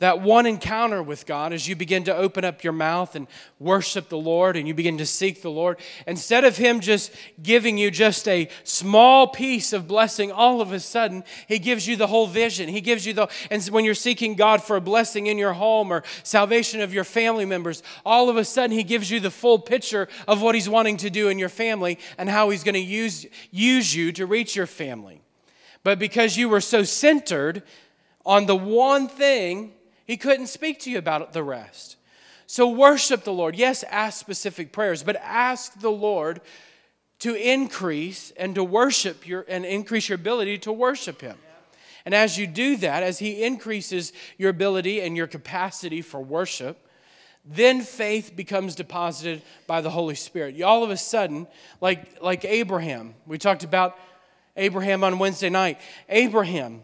that 0.00 0.20
one 0.20 0.46
encounter 0.46 1.02
with 1.02 1.26
God 1.26 1.52
as 1.52 1.68
you 1.68 1.76
begin 1.76 2.04
to 2.04 2.16
open 2.16 2.44
up 2.44 2.64
your 2.64 2.72
mouth 2.72 3.14
and 3.14 3.28
worship 3.58 4.08
the 4.08 4.18
Lord 4.18 4.56
and 4.56 4.66
you 4.66 4.74
begin 4.74 4.98
to 4.98 5.06
seek 5.06 5.42
the 5.42 5.50
Lord. 5.50 5.78
Instead 6.06 6.44
of 6.44 6.56
Him 6.56 6.80
just 6.80 7.12
giving 7.42 7.78
you 7.78 7.90
just 7.90 8.26
a 8.26 8.48
small 8.64 9.28
piece 9.28 9.72
of 9.72 9.86
blessing, 9.86 10.32
all 10.32 10.60
of 10.60 10.72
a 10.72 10.80
sudden 10.80 11.22
He 11.46 11.58
gives 11.58 11.86
you 11.86 11.96
the 11.96 12.06
whole 12.06 12.26
vision. 12.26 12.68
He 12.68 12.80
gives 12.80 13.06
you 13.06 13.12
the, 13.12 13.28
and 13.50 13.62
when 13.66 13.84
you're 13.84 13.94
seeking 13.94 14.34
God 14.34 14.62
for 14.62 14.76
a 14.76 14.80
blessing 14.80 15.28
in 15.28 15.38
your 15.38 15.52
home 15.52 15.92
or 15.92 16.02
salvation 16.22 16.80
of 16.80 16.92
your 16.92 17.04
family 17.04 17.44
members, 17.44 17.82
all 18.04 18.28
of 18.28 18.36
a 18.36 18.44
sudden 18.44 18.76
He 18.76 18.82
gives 18.82 19.10
you 19.10 19.20
the 19.20 19.30
full 19.30 19.58
picture 19.58 20.08
of 20.26 20.42
what 20.42 20.54
He's 20.54 20.68
wanting 20.68 20.96
to 20.98 21.10
do 21.10 21.28
in 21.28 21.38
your 21.38 21.48
family 21.48 21.98
and 22.18 22.28
how 22.28 22.50
He's 22.50 22.64
going 22.64 22.74
to 22.74 22.80
use, 22.80 23.26
use 23.50 23.94
you 23.94 24.12
to 24.12 24.26
reach 24.26 24.56
your 24.56 24.66
family. 24.66 25.20
But 25.82 25.98
because 25.98 26.36
you 26.36 26.48
were 26.48 26.60
so 26.60 26.82
centered 26.84 27.62
on 28.24 28.46
the 28.46 28.56
one 28.56 29.08
thing, 29.08 29.72
he 30.10 30.16
couldn't 30.16 30.48
speak 30.48 30.80
to 30.80 30.90
you 30.90 30.98
about 30.98 31.32
the 31.32 31.44
rest. 31.44 31.94
So 32.48 32.68
worship 32.68 33.22
the 33.22 33.32
Lord. 33.32 33.54
Yes, 33.54 33.84
ask 33.84 34.18
specific 34.18 34.72
prayers, 34.72 35.04
but 35.04 35.14
ask 35.22 35.78
the 35.78 35.92
Lord 35.92 36.40
to 37.20 37.36
increase 37.36 38.32
and 38.36 38.56
to 38.56 38.64
worship 38.64 39.24
your 39.24 39.44
and 39.48 39.64
increase 39.64 40.08
your 40.08 40.16
ability 40.16 40.58
to 40.58 40.72
worship 40.72 41.20
him. 41.20 41.38
And 42.04 42.12
as 42.12 42.36
you 42.36 42.48
do 42.48 42.76
that, 42.78 43.04
as 43.04 43.20
he 43.20 43.44
increases 43.44 44.12
your 44.36 44.50
ability 44.50 45.00
and 45.00 45.16
your 45.16 45.28
capacity 45.28 46.02
for 46.02 46.20
worship, 46.20 46.84
then 47.44 47.80
faith 47.80 48.32
becomes 48.34 48.74
deposited 48.74 49.42
by 49.68 49.80
the 49.80 49.90
Holy 49.90 50.16
Spirit. 50.16 50.60
All 50.60 50.82
of 50.82 50.90
a 50.90 50.96
sudden, 50.96 51.46
like, 51.80 52.20
like 52.20 52.44
Abraham, 52.44 53.14
we 53.26 53.38
talked 53.38 53.62
about 53.62 53.96
Abraham 54.56 55.04
on 55.04 55.20
Wednesday 55.20 55.50
night. 55.50 55.78
Abraham 56.08 56.82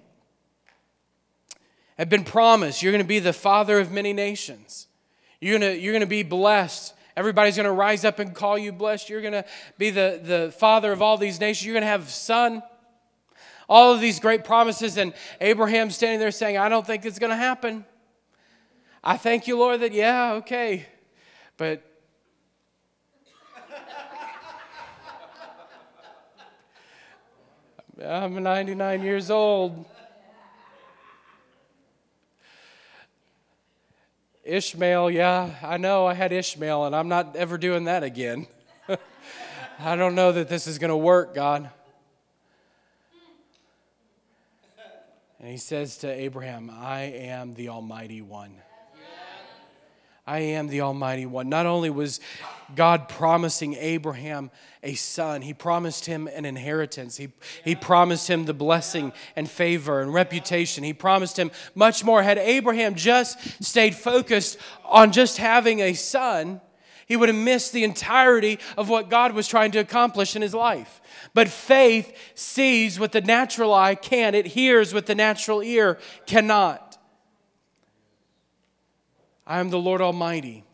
have 1.98 2.08
been 2.08 2.24
promised 2.24 2.82
you're 2.82 2.92
going 2.92 3.04
to 3.04 3.08
be 3.08 3.18
the 3.18 3.32
father 3.32 3.78
of 3.78 3.90
many 3.90 4.12
nations. 4.12 4.86
You're 5.40 5.58
going 5.58 5.72
to, 5.74 5.80
you're 5.80 5.92
going 5.92 6.00
to 6.00 6.06
be 6.06 6.22
blessed 6.22 6.94
Everybody's 7.16 7.56
going 7.56 7.64
to 7.64 7.72
rise 7.72 8.04
up 8.04 8.18
and 8.18 8.34
call 8.34 8.58
you 8.58 8.72
blessed. 8.72 9.08
You're 9.08 9.22
going 9.22 9.32
to 9.32 9.46
be 9.78 9.88
the, 9.88 10.20
the 10.22 10.52
father 10.58 10.92
of 10.92 11.00
all 11.00 11.16
these 11.16 11.40
nations. 11.40 11.64
You're 11.64 11.72
going 11.72 11.82
to 11.82 11.88
have 11.88 12.08
a 12.08 12.10
son. 12.10 12.62
All 13.68 13.94
of 13.94 14.00
these 14.00 14.20
great 14.20 14.44
promises, 14.44 14.96
and 14.96 15.12
Abraham 15.40 15.90
standing 15.90 16.20
there 16.20 16.30
saying, 16.30 16.56
I 16.58 16.68
don't 16.68 16.86
think 16.86 17.04
it's 17.06 17.18
going 17.18 17.30
to 17.30 17.36
happen. 17.36 17.84
I 19.02 19.16
thank 19.16 19.48
you, 19.48 19.58
Lord, 19.58 19.80
that, 19.80 19.92
yeah, 19.92 20.34
okay. 20.34 20.86
But 21.56 21.82
I'm 28.04 28.40
99 28.42 29.02
years 29.02 29.30
old. 29.30 29.86
Ishmael, 34.46 35.10
yeah, 35.10 35.56
I 35.60 35.76
know 35.76 36.06
I 36.06 36.14
had 36.14 36.32
Ishmael, 36.32 36.86
and 36.86 36.94
I'm 36.94 37.08
not 37.08 37.34
ever 37.34 37.58
doing 37.58 37.84
that 37.84 38.04
again. 38.04 38.46
I 39.80 39.96
don't 39.96 40.14
know 40.14 40.30
that 40.30 40.48
this 40.48 40.68
is 40.68 40.78
going 40.78 40.90
to 40.90 40.96
work, 40.96 41.34
God. 41.34 41.68
And 45.40 45.50
he 45.50 45.58
says 45.58 45.98
to 45.98 46.08
Abraham, 46.08 46.70
I 46.70 47.02
am 47.02 47.54
the 47.54 47.70
Almighty 47.70 48.22
One. 48.22 48.54
I 50.26 50.40
am 50.40 50.66
the 50.66 50.80
Almighty 50.80 51.24
One. 51.24 51.48
Not 51.48 51.66
only 51.66 51.88
was 51.88 52.18
God 52.74 53.08
promising 53.08 53.74
Abraham 53.74 54.50
a 54.82 54.94
son, 54.94 55.40
He 55.40 55.54
promised 55.54 56.04
him 56.04 56.26
an 56.26 56.44
inheritance. 56.44 57.16
He, 57.16 57.28
he 57.64 57.76
promised 57.76 58.28
him 58.28 58.44
the 58.44 58.54
blessing 58.54 59.12
and 59.36 59.48
favor 59.48 60.00
and 60.00 60.12
reputation. 60.12 60.82
He 60.82 60.92
promised 60.92 61.38
him 61.38 61.52
much 61.76 62.02
more. 62.02 62.24
Had 62.24 62.38
Abraham 62.38 62.96
just 62.96 63.38
stayed 63.62 63.94
focused 63.94 64.58
on 64.84 65.12
just 65.12 65.36
having 65.38 65.78
a 65.80 65.94
son, 65.94 66.60
he 67.06 67.16
would 67.16 67.28
have 67.28 67.38
missed 67.38 67.72
the 67.72 67.84
entirety 67.84 68.58
of 68.76 68.88
what 68.88 69.08
God 69.08 69.32
was 69.32 69.46
trying 69.46 69.70
to 69.72 69.78
accomplish 69.78 70.34
in 70.34 70.42
his 70.42 70.54
life. 70.54 71.00
But 71.34 71.48
faith 71.48 72.16
sees 72.34 72.98
what 72.98 73.12
the 73.12 73.20
natural 73.20 73.72
eye 73.72 73.94
can, 73.94 74.34
it 74.34 74.46
hears 74.46 74.92
what 74.92 75.06
the 75.06 75.14
natural 75.14 75.62
ear 75.62 75.98
cannot. 76.26 76.85
I 79.46 79.60
am 79.60 79.70
the 79.70 79.78
Lord 79.78 80.00
Almighty. 80.00 80.64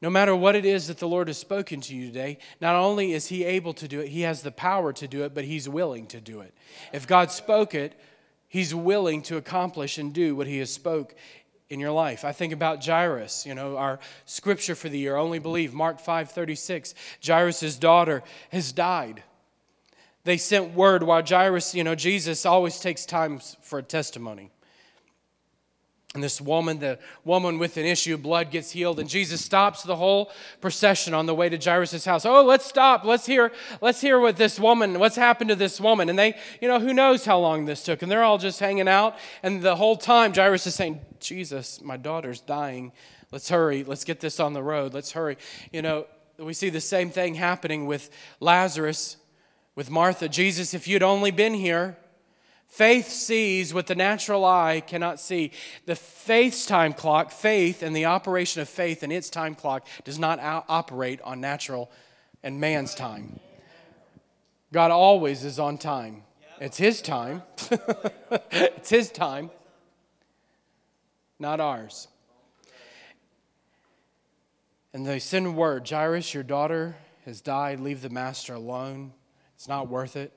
No 0.00 0.10
matter 0.10 0.34
what 0.34 0.54
it 0.54 0.64
is 0.64 0.86
that 0.86 0.98
the 0.98 1.08
Lord 1.08 1.28
has 1.28 1.38
spoken 1.38 1.80
to 1.82 1.94
you 1.94 2.06
today, 2.06 2.38
not 2.60 2.76
only 2.76 3.12
is 3.12 3.28
He 3.28 3.44
able 3.44 3.74
to 3.74 3.88
do 3.88 4.00
it, 4.00 4.08
He 4.08 4.22
has 4.22 4.42
the 4.42 4.52
power 4.52 4.92
to 4.94 5.08
do 5.08 5.24
it, 5.24 5.34
but 5.34 5.44
He's 5.44 5.68
willing 5.68 6.06
to 6.08 6.20
do 6.20 6.40
it. 6.40 6.54
If 6.92 7.06
God 7.06 7.30
spoke 7.30 7.74
it, 7.74 7.98
He's 8.48 8.74
willing 8.74 9.22
to 9.22 9.36
accomplish 9.36 9.98
and 9.98 10.12
do 10.12 10.36
what 10.36 10.46
He 10.46 10.58
has 10.58 10.72
spoke 10.72 11.14
in 11.68 11.80
your 11.80 11.90
life. 11.90 12.24
I 12.24 12.32
think 12.32 12.52
about 12.52 12.84
Jairus, 12.84 13.44
you 13.44 13.54
know, 13.54 13.76
our 13.76 13.98
scripture 14.24 14.74
for 14.74 14.88
the 14.88 14.98
year, 14.98 15.16
only 15.16 15.38
believe, 15.38 15.74
Mark 15.74 16.00
5 16.00 16.30
36. 16.30 16.94
Jairus' 17.24 17.76
daughter 17.76 18.22
has 18.50 18.72
died. 18.72 19.22
They 20.24 20.36
sent 20.36 20.74
word 20.74 21.02
while 21.02 21.22
Jairus, 21.26 21.74
you 21.74 21.84
know, 21.84 21.94
Jesus 21.94 22.46
always 22.46 22.80
takes 22.80 23.04
time 23.04 23.40
for 23.62 23.80
a 23.80 23.82
testimony. 23.82 24.50
And 26.18 26.24
this 26.24 26.40
woman, 26.40 26.80
the 26.80 26.98
woman 27.24 27.60
with 27.60 27.76
an 27.76 27.84
issue 27.84 28.14
of 28.14 28.24
blood, 28.24 28.50
gets 28.50 28.72
healed, 28.72 28.98
and 28.98 29.08
Jesus 29.08 29.40
stops 29.40 29.84
the 29.84 29.94
whole 29.94 30.32
procession 30.60 31.14
on 31.14 31.26
the 31.26 31.34
way 31.34 31.48
to 31.48 31.56
Jairus' 31.56 32.04
house. 32.04 32.26
Oh, 32.26 32.42
let's 32.42 32.66
stop. 32.66 33.04
Let's 33.04 33.24
hear, 33.24 33.52
let's 33.80 34.00
hear 34.00 34.18
what 34.18 34.36
this 34.36 34.58
woman, 34.58 34.98
what's 34.98 35.14
happened 35.14 35.50
to 35.50 35.54
this 35.54 35.80
woman. 35.80 36.08
And 36.08 36.18
they, 36.18 36.36
you 36.60 36.66
know, 36.66 36.80
who 36.80 36.92
knows 36.92 37.24
how 37.24 37.38
long 37.38 37.66
this 37.66 37.84
took. 37.84 38.02
And 38.02 38.10
they're 38.10 38.24
all 38.24 38.36
just 38.36 38.58
hanging 38.58 38.88
out. 38.88 39.16
And 39.44 39.62
the 39.62 39.76
whole 39.76 39.94
time, 39.94 40.34
Jairus 40.34 40.66
is 40.66 40.74
saying, 40.74 41.02
Jesus, 41.20 41.80
my 41.80 41.96
daughter's 41.96 42.40
dying. 42.40 42.90
Let's 43.30 43.48
hurry. 43.48 43.84
Let's 43.84 44.02
get 44.02 44.18
this 44.18 44.40
on 44.40 44.54
the 44.54 44.62
road. 44.62 44.94
Let's 44.94 45.12
hurry. 45.12 45.38
You 45.70 45.82
know, 45.82 46.06
we 46.36 46.52
see 46.52 46.68
the 46.68 46.80
same 46.80 47.10
thing 47.10 47.36
happening 47.36 47.86
with 47.86 48.10
Lazarus, 48.40 49.18
with 49.76 49.88
Martha. 49.88 50.28
Jesus, 50.28 50.74
if 50.74 50.88
you'd 50.88 51.04
only 51.04 51.30
been 51.30 51.54
here, 51.54 51.96
Faith 52.68 53.08
sees 53.08 53.72
what 53.72 53.86
the 53.86 53.94
natural 53.94 54.44
eye 54.44 54.82
cannot 54.86 55.18
see. 55.18 55.50
The 55.86 55.96
faith's 55.96 56.66
time 56.66 56.92
clock, 56.92 57.32
faith 57.32 57.82
and 57.82 57.96
the 57.96 58.04
operation 58.04 58.60
of 58.60 58.68
faith 58.68 59.02
and 59.02 59.12
its 59.12 59.30
time 59.30 59.54
clock 59.54 59.86
does 60.04 60.18
not 60.18 60.38
operate 60.40 61.20
on 61.22 61.40
natural 61.40 61.90
and 62.42 62.60
man's 62.60 62.94
time. 62.94 63.40
God 64.72 64.90
always 64.90 65.44
is 65.44 65.58
on 65.58 65.78
time. 65.78 66.22
It's 66.60 66.76
His 66.76 67.00
time. 67.00 67.42
it's 68.50 68.90
His 68.90 69.10
time, 69.10 69.50
not 71.38 71.60
ours. 71.60 72.08
And 74.92 75.06
they 75.06 75.18
send 75.18 75.56
word 75.56 75.88
Jairus, 75.88 76.34
your 76.34 76.42
daughter 76.42 76.96
has 77.24 77.40
died. 77.40 77.80
Leave 77.80 78.02
the 78.02 78.10
master 78.10 78.54
alone. 78.54 79.12
It's 79.54 79.68
not 79.68 79.88
worth 79.88 80.16
it. 80.16 80.32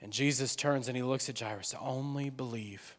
And 0.00 0.12
Jesus 0.12 0.54
turns 0.54 0.88
and 0.88 0.96
he 0.96 1.02
looks 1.02 1.28
at 1.28 1.38
Jairus, 1.38 1.74
only 1.80 2.30
believe. 2.30 2.96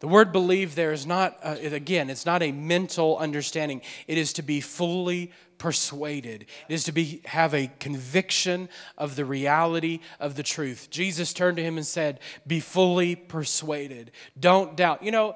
The 0.00 0.08
word 0.08 0.32
believe 0.32 0.74
there 0.74 0.92
is 0.92 1.06
not, 1.06 1.38
uh, 1.42 1.56
again, 1.60 2.08
it's 2.08 2.26
not 2.26 2.42
a 2.42 2.52
mental 2.52 3.18
understanding. 3.18 3.82
It 4.06 4.16
is 4.16 4.32
to 4.34 4.42
be 4.42 4.60
fully 4.60 5.32
persuaded. 5.58 6.46
It 6.68 6.74
is 6.74 6.84
to 6.84 6.92
be, 6.92 7.20
have 7.24 7.52
a 7.52 7.68
conviction 7.80 8.68
of 8.96 9.16
the 9.16 9.24
reality 9.24 9.98
of 10.20 10.36
the 10.36 10.44
truth. 10.44 10.88
Jesus 10.90 11.32
turned 11.32 11.56
to 11.56 11.64
him 11.64 11.76
and 11.76 11.86
said, 11.86 12.20
Be 12.46 12.60
fully 12.60 13.16
persuaded. 13.16 14.12
Don't 14.38 14.76
doubt. 14.76 15.02
You 15.02 15.10
know, 15.10 15.34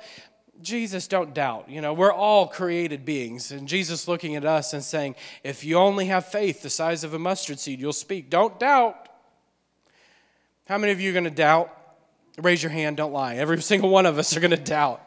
Jesus, 0.61 1.09
don't 1.09 1.35
doubt. 1.35 1.69
You 1.69 1.81
know, 1.81 1.93
we're 1.93 2.13
all 2.13 2.47
created 2.47 3.05
beings. 3.05 3.51
And 3.51 3.67
Jesus 3.67 4.07
looking 4.07 4.37
at 4.37 4.45
us 4.45 4.75
and 4.75 4.85
saying, 4.85 5.17
If 5.43 5.65
you 5.65 5.77
only 5.77 6.07
have 6.07 6.27
faith 6.27 6.63
the 6.63 6.71
size 6.71 7.03
of 7.03 7.15
a 7.15 7.19
mustard 7.19 7.59
seed, 7.59 7.81
you'll 7.81 7.93
speak. 7.93 8.31
Don't 8.31 8.61
doubt. 8.61 9.09
How 10.73 10.79
many 10.79 10.93
of 10.93 11.03
you 11.03 11.11
are 11.11 11.13
going 11.13 11.25
to 11.25 11.31
doubt? 11.31 11.71
Raise 12.39 12.63
your 12.63 12.73
hand, 12.73 12.97
don't 12.97 13.13
lie. 13.13 13.35
Every 13.35 13.61
single 13.63 13.91
one 13.91 14.07
of 14.07 14.17
us 14.17 14.35
are 14.35 14.41
going 14.41 14.53
to 14.53 14.57
doubt. 14.57 15.03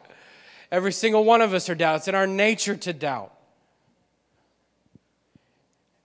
Every 0.70 0.92
single 0.92 1.24
one 1.24 1.40
of 1.40 1.54
us 1.54 1.68
are 1.68 1.74
doubt. 1.74 1.96
It's 1.96 2.06
in 2.06 2.14
our 2.14 2.28
nature 2.28 2.76
to 2.76 2.92
doubt. 2.92 3.32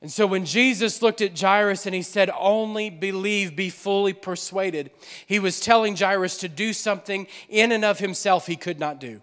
And 0.02 0.12
so 0.12 0.26
when 0.26 0.46
Jesus 0.46 1.04
looked 1.04 1.22
at 1.22 1.40
Jairus 1.40 1.86
and 1.86 1.94
he 1.94 2.02
said, 2.02 2.32
Only 2.36 2.90
believe, 2.90 3.56
be 3.56 3.70
fully 3.70 4.14
persuaded, 4.14 4.90
he 5.28 5.38
was 5.38 5.60
telling 5.60 5.96
Jairus 5.96 6.38
to 6.38 6.50
do 6.50 6.74
something 6.74 7.28
in 7.48 7.72
and 7.72 7.86
of 7.86 8.00
himself 8.00 8.48
he 8.48 8.56
could 8.56 8.80
not 8.80 9.00
do. 9.00 9.22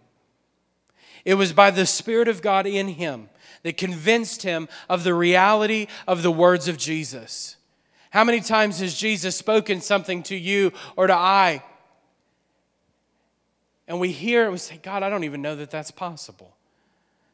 It 1.24 1.34
was 1.34 1.52
by 1.52 1.72
the 1.72 1.84
Spirit 1.84 2.28
of 2.28 2.42
God 2.42 2.64
in 2.64 2.86
him 2.86 3.28
that 3.64 3.76
convinced 3.76 4.44
him 4.44 4.68
of 4.88 5.02
the 5.02 5.14
reality 5.14 5.88
of 6.06 6.22
the 6.22 6.30
words 6.30 6.68
of 6.68 6.76
Jesus. 6.76 7.56
How 8.10 8.24
many 8.24 8.40
times 8.40 8.80
has 8.80 8.94
Jesus 8.94 9.36
spoken 9.36 9.80
something 9.80 10.22
to 10.24 10.36
you 10.36 10.72
or 10.96 11.06
to 11.06 11.14
I? 11.14 11.62
And 13.86 14.00
we 14.00 14.12
hear 14.12 14.44
and 14.44 14.52
we 14.52 14.58
say, 14.58 14.78
God, 14.82 15.02
I 15.02 15.10
don't 15.10 15.24
even 15.24 15.42
know 15.42 15.56
that 15.56 15.70
that's 15.70 15.90
possible. 15.90 16.54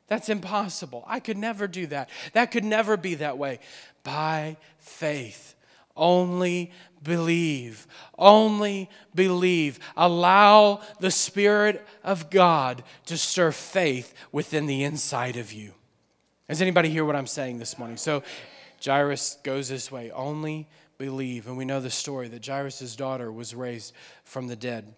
That's 0.06 0.28
impossible. 0.28 1.04
I 1.06 1.20
could 1.20 1.38
never 1.38 1.66
do 1.66 1.86
that. 1.86 2.10
That 2.32 2.50
could 2.50 2.64
never 2.64 2.96
be 2.96 3.16
that 3.16 3.38
way. 3.38 3.58
By 4.02 4.56
faith, 4.78 5.54
only 5.96 6.72
believe. 7.02 7.86
Only 8.18 8.90
believe. 9.14 9.78
Allow 9.96 10.80
the 11.00 11.10
Spirit 11.10 11.84
of 12.02 12.30
God 12.30 12.84
to 13.06 13.16
stir 13.16 13.50
faith 13.52 14.14
within 14.30 14.66
the 14.66 14.84
inside 14.84 15.36
of 15.36 15.52
you. 15.52 15.72
Does 16.48 16.60
anybody 16.60 16.90
hear 16.90 17.04
what 17.04 17.16
I'm 17.16 17.26
saying 17.26 17.58
this 17.58 17.78
morning? 17.78 17.96
So, 17.96 18.22
Jairus 18.84 19.38
goes 19.42 19.68
this 19.68 19.90
way 19.90 20.10
only 20.10 20.68
believe. 20.98 21.46
And 21.46 21.56
we 21.56 21.64
know 21.64 21.80
the 21.80 21.90
story 21.90 22.28
that 22.28 22.46
Jairus' 22.46 22.96
daughter 22.96 23.30
was 23.32 23.54
raised 23.54 23.92
from 24.24 24.46
the 24.46 24.56
dead. 24.56 24.94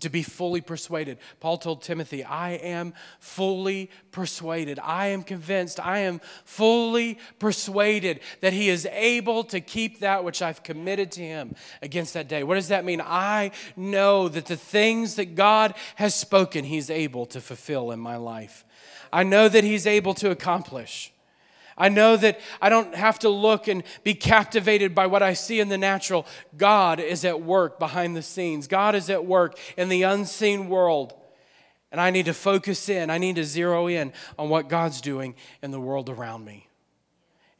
To 0.00 0.08
be 0.08 0.22
fully 0.22 0.62
persuaded. 0.62 1.18
Paul 1.38 1.58
told 1.58 1.82
Timothy, 1.82 2.24
I 2.24 2.52
am 2.52 2.92
fully 3.20 3.90
persuaded. 4.10 4.78
I 4.82 5.08
am 5.08 5.22
convinced. 5.22 5.78
I 5.78 6.00
am 6.00 6.20
fully 6.44 7.18
persuaded 7.38 8.20
that 8.40 8.52
he 8.52 8.68
is 8.68 8.86
able 8.90 9.44
to 9.44 9.60
keep 9.60 10.00
that 10.00 10.24
which 10.24 10.42
I've 10.42 10.62
committed 10.62 11.12
to 11.12 11.20
him 11.20 11.54
against 11.82 12.14
that 12.14 12.26
day. 12.26 12.42
What 12.42 12.56
does 12.56 12.68
that 12.68 12.84
mean? 12.84 13.02
I 13.04 13.52
know 13.76 14.28
that 14.28 14.46
the 14.46 14.56
things 14.56 15.16
that 15.16 15.34
God 15.34 15.74
has 15.96 16.14
spoken, 16.14 16.64
he's 16.64 16.90
able 16.90 17.26
to 17.26 17.40
fulfill 17.40 17.90
in 17.90 18.00
my 18.00 18.16
life. 18.16 18.64
I 19.12 19.22
know 19.22 19.48
that 19.48 19.62
he's 19.62 19.86
able 19.86 20.14
to 20.14 20.30
accomplish. 20.30 21.12
I 21.78 21.88
know 21.88 22.16
that 22.16 22.40
I 22.60 22.68
don't 22.68 22.94
have 22.94 23.18
to 23.20 23.28
look 23.28 23.68
and 23.68 23.82
be 24.02 24.14
captivated 24.14 24.94
by 24.94 25.06
what 25.06 25.22
I 25.22 25.34
see 25.34 25.60
in 25.60 25.68
the 25.68 25.76
natural. 25.76 26.26
God 26.56 27.00
is 27.00 27.24
at 27.24 27.42
work 27.42 27.78
behind 27.78 28.16
the 28.16 28.22
scenes, 28.22 28.66
God 28.66 28.94
is 28.94 29.10
at 29.10 29.26
work 29.26 29.58
in 29.76 29.88
the 29.88 30.02
unseen 30.02 30.68
world. 30.68 31.14
And 31.92 32.00
I 32.00 32.10
need 32.10 32.26
to 32.26 32.34
focus 32.34 32.88
in, 32.88 33.10
I 33.10 33.18
need 33.18 33.36
to 33.36 33.44
zero 33.44 33.86
in 33.86 34.12
on 34.38 34.48
what 34.48 34.68
God's 34.68 35.00
doing 35.00 35.34
in 35.62 35.70
the 35.70 35.80
world 35.80 36.10
around 36.10 36.44
me, 36.44 36.68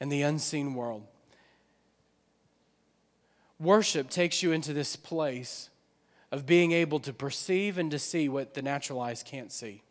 in 0.01 0.09
the 0.09 0.23
unseen 0.23 0.75
world. 0.75 1.07
Worship 3.59 4.11
takes 4.11 4.43
you 4.43 4.53
into 4.53 4.73
this 4.73 4.97
place 4.97 5.71
of 6.33 6.45
being 6.45 6.73
able 6.73 7.01
to 7.01 7.13
perceive 7.13 7.79
and 7.79 7.91
to 7.91 7.99
see 7.99 8.29
what 8.29 8.55
the 8.55 8.63
natural 8.63 9.01
eyes 9.01 9.23
can't 9.23 9.53
see. 9.53 9.83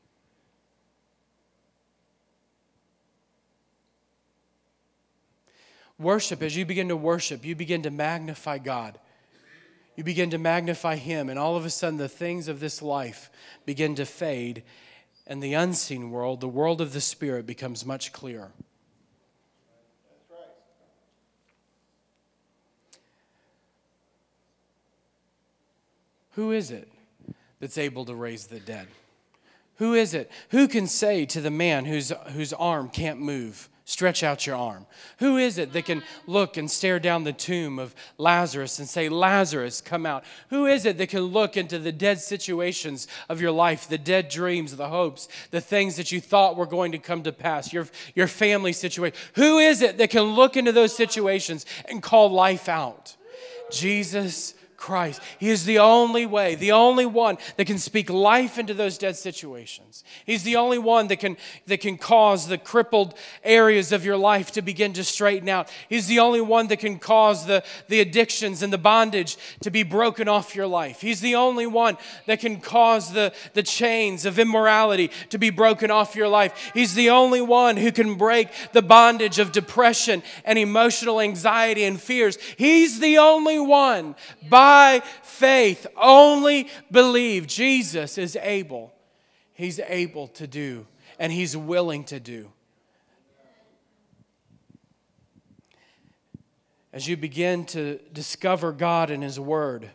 Worship, 5.97 6.41
as 6.41 6.55
you 6.57 6.65
begin 6.65 6.89
to 6.89 6.95
worship, 6.95 7.45
you 7.45 7.55
begin 7.55 7.83
to 7.83 7.91
magnify 7.91 8.57
God. 8.57 8.99
You 9.95 10.03
begin 10.03 10.29
to 10.31 10.37
magnify 10.37 10.97
Him, 10.97 11.29
and 11.29 11.39
all 11.39 11.55
of 11.55 11.65
a 11.65 11.69
sudden, 11.69 11.97
the 11.97 12.09
things 12.09 12.47
of 12.47 12.59
this 12.59 12.81
life 12.81 13.29
begin 13.65 13.95
to 13.95 14.05
fade, 14.05 14.63
and 15.25 15.41
the 15.41 15.53
unseen 15.53 16.11
world, 16.11 16.41
the 16.41 16.47
world 16.49 16.81
of 16.81 16.91
the 16.91 17.01
Spirit, 17.01 17.45
becomes 17.45 17.85
much 17.85 18.11
clearer. 18.11 18.51
Who 26.31 26.51
is 26.51 26.71
it 26.71 26.91
that's 27.61 27.77
able 27.77 28.03
to 28.05 28.13
raise 28.13 28.47
the 28.47 28.59
dead? 28.59 28.87
Who 29.77 29.93
is 29.93 30.13
it? 30.13 30.29
Who 30.49 30.67
can 30.67 30.87
say 30.87 31.25
to 31.27 31.39
the 31.39 31.49
man 31.49 31.85
whose, 31.85 32.11
whose 32.33 32.51
arm 32.51 32.89
can't 32.89 33.21
move, 33.21 33.69
stretch 33.85 34.23
out 34.23 34.47
your 34.47 34.55
arm? 34.55 34.85
Who 35.19 35.37
is 35.37 35.59
it 35.59 35.71
that 35.73 35.85
can 35.85 36.03
look 36.25 36.57
and 36.57 36.69
stare 36.69 36.99
down 36.99 37.23
the 37.23 37.31
tomb 37.31 37.77
of 37.77 37.95
Lazarus 38.17 38.79
and 38.79 38.89
say, 38.89 39.09
Lazarus, 39.09 39.79
come 39.79 40.05
out? 40.07 40.23
Who 40.49 40.65
is 40.65 40.85
it 40.85 40.97
that 40.97 41.09
can 41.09 41.21
look 41.21 41.55
into 41.55 41.77
the 41.77 41.91
dead 41.91 42.19
situations 42.19 43.07
of 43.29 43.39
your 43.39 43.51
life, 43.51 43.87
the 43.87 43.99
dead 43.99 44.27
dreams, 44.29 44.75
the 44.75 44.89
hopes, 44.89 45.27
the 45.51 45.61
things 45.61 45.95
that 45.97 46.11
you 46.11 46.19
thought 46.19 46.57
were 46.57 46.65
going 46.65 46.91
to 46.93 46.97
come 46.97 47.21
to 47.23 47.31
pass, 47.31 47.71
your, 47.71 47.87
your 48.15 48.27
family 48.27 48.73
situation? 48.73 49.17
Who 49.35 49.59
is 49.59 49.83
it 49.83 49.99
that 49.99 50.09
can 50.09 50.23
look 50.23 50.57
into 50.57 50.71
those 50.71 50.95
situations 50.95 51.65
and 51.87 52.01
call 52.01 52.29
life 52.29 52.67
out? 52.67 53.15
Jesus 53.71 54.55
Christ. 54.77 55.21
He 55.39 55.49
is 55.49 55.65
the 55.65 55.79
only 55.79 56.25
way, 56.25 56.55
the 56.55 56.73
only 56.73 57.05
one 57.05 57.37
that 57.57 57.65
can 57.65 57.77
speak 57.77 58.09
life 58.09 58.57
into 58.57 58.73
those 58.73 58.97
dead 58.97 59.15
situations. 59.15 60.03
He's 60.25 60.43
the 60.43 60.57
only 60.57 60.77
one 60.77 61.07
that 61.07 61.17
can, 61.17 61.37
that 61.67 61.79
can 61.79 61.97
cause 61.97 62.47
the 62.47 62.57
crippled 62.57 63.15
areas 63.43 63.91
of 63.91 64.03
your 64.03 64.17
life 64.17 64.51
to 64.53 64.61
begin 64.61 64.93
to 64.93 65.03
straighten 65.03 65.49
out. 65.49 65.71
He's 65.87 66.07
the 66.07 66.19
only 66.19 66.41
one 66.41 66.67
that 66.67 66.79
can 66.79 66.99
cause 66.99 67.45
the, 67.45 67.63
the 67.87 68.01
addictions 68.01 68.61
and 68.61 68.73
the 68.73 68.77
bondage 68.77 69.37
to 69.61 69.71
be 69.71 69.83
broken 69.83 70.27
off 70.27 70.55
your 70.55 70.67
life. 70.67 71.01
He's 71.01 71.21
the 71.21 71.35
only 71.35 71.67
one 71.67 71.97
that 72.25 72.39
can 72.39 72.59
cause 72.59 73.13
the, 73.13 73.33
the 73.53 73.63
chains 73.63 74.25
of 74.25 74.39
immorality 74.39 75.11
to 75.29 75.37
be 75.37 75.51
broken 75.51 75.89
off 75.89 76.15
your 76.15 76.27
life. 76.27 76.71
He's 76.73 76.95
the 76.95 77.11
only 77.11 77.41
one 77.41 77.77
who 77.77 77.91
can 77.91 78.15
break 78.15 78.49
the 78.73 78.81
bondage 78.81 79.39
of 79.39 79.51
depression 79.51 80.21
and 80.43 80.59
emotional 80.59 81.21
anxiety 81.21 81.83
and 81.85 81.99
fears. 81.99 82.37
He's 82.57 82.99
the 82.99 83.19
only 83.19 83.59
one 83.59 84.15
by 84.49 84.64
by 84.65 85.03
faith 85.21 85.85
only 85.95 86.67
believe 86.89 87.45
Jesus 87.45 88.17
is 88.17 88.35
able. 88.41 88.91
He's 89.53 89.79
able 89.79 90.27
to 90.29 90.47
do, 90.47 90.87
and 91.19 91.31
He's 91.31 91.55
willing 91.55 92.03
to 92.05 92.19
do. 92.19 92.51
As 96.91 97.07
you 97.07 97.15
begin 97.15 97.65
to 97.65 97.99
discover 98.11 98.71
God 98.71 99.11
in 99.11 99.21
His 99.21 99.39
Word, 99.39 99.91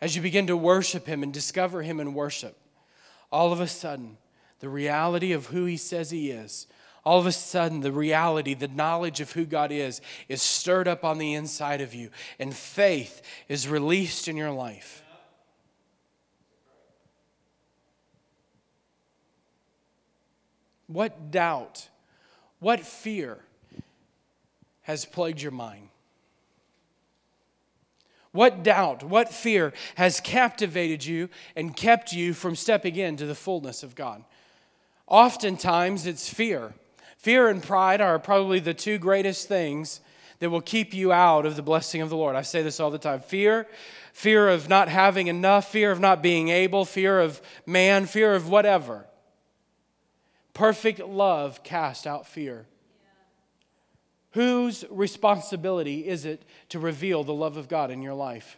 as 0.00 0.16
you 0.16 0.22
begin 0.22 0.46
to 0.46 0.56
worship 0.56 1.06
Him 1.06 1.22
and 1.22 1.30
discover 1.30 1.82
Him 1.82 2.00
in 2.00 2.14
worship, 2.14 2.56
all 3.30 3.52
of 3.52 3.60
a 3.60 3.68
sudden, 3.68 4.16
the 4.60 4.70
reality 4.70 5.32
of 5.32 5.46
who 5.46 5.66
He 5.66 5.76
says 5.76 6.10
He 6.10 6.30
is 6.30 6.66
all 7.08 7.18
of 7.18 7.24
a 7.24 7.32
sudden 7.32 7.80
the 7.80 7.90
reality, 7.90 8.52
the 8.52 8.68
knowledge 8.68 9.22
of 9.22 9.32
who 9.32 9.46
God 9.46 9.72
is, 9.72 10.02
is 10.28 10.42
stirred 10.42 10.86
up 10.86 11.04
on 11.06 11.16
the 11.16 11.32
inside 11.32 11.80
of 11.80 11.94
you, 11.94 12.10
and 12.38 12.54
faith 12.54 13.22
is 13.48 13.66
released 13.66 14.28
in 14.28 14.36
your 14.36 14.50
life. 14.50 15.02
What 20.86 21.30
doubt, 21.30 21.88
what 22.60 22.80
fear 22.80 23.38
has 24.82 25.06
plagued 25.06 25.40
your 25.40 25.52
mind? 25.52 25.88
What 28.32 28.62
doubt, 28.62 29.02
what 29.02 29.32
fear 29.32 29.72
has 29.94 30.20
captivated 30.20 31.06
you 31.06 31.30
and 31.56 31.74
kept 31.74 32.12
you 32.12 32.34
from 32.34 32.54
stepping 32.54 32.96
into 32.96 33.24
the 33.24 33.34
fullness 33.34 33.82
of 33.82 33.94
God? 33.94 34.22
Oftentimes 35.06 36.04
it's 36.04 36.28
fear. 36.28 36.74
Fear 37.18 37.48
and 37.48 37.62
pride 37.62 38.00
are 38.00 38.18
probably 38.18 38.60
the 38.60 38.74
two 38.74 38.98
greatest 38.98 39.48
things 39.48 40.00
that 40.38 40.50
will 40.50 40.60
keep 40.60 40.94
you 40.94 41.12
out 41.12 41.46
of 41.46 41.56
the 41.56 41.62
blessing 41.62 42.00
of 42.00 42.10
the 42.10 42.16
Lord. 42.16 42.36
I 42.36 42.42
say 42.42 42.62
this 42.62 42.78
all 42.78 42.92
the 42.92 42.98
time. 42.98 43.20
Fear, 43.20 43.66
fear 44.12 44.48
of 44.48 44.68
not 44.68 44.88
having 44.88 45.26
enough, 45.26 45.70
fear 45.70 45.90
of 45.90 45.98
not 45.98 46.22
being 46.22 46.48
able, 46.48 46.84
fear 46.84 47.20
of 47.20 47.42
man, 47.66 48.06
fear 48.06 48.34
of 48.34 48.48
whatever. 48.48 49.04
Perfect 50.54 51.00
love 51.00 51.64
cast 51.64 52.06
out 52.06 52.26
fear. 52.26 52.66
Whose 54.32 54.84
responsibility 54.88 56.06
is 56.06 56.24
it 56.24 56.42
to 56.68 56.78
reveal 56.78 57.24
the 57.24 57.34
love 57.34 57.56
of 57.56 57.68
God 57.68 57.90
in 57.90 58.00
your 58.00 58.14
life? 58.14 58.56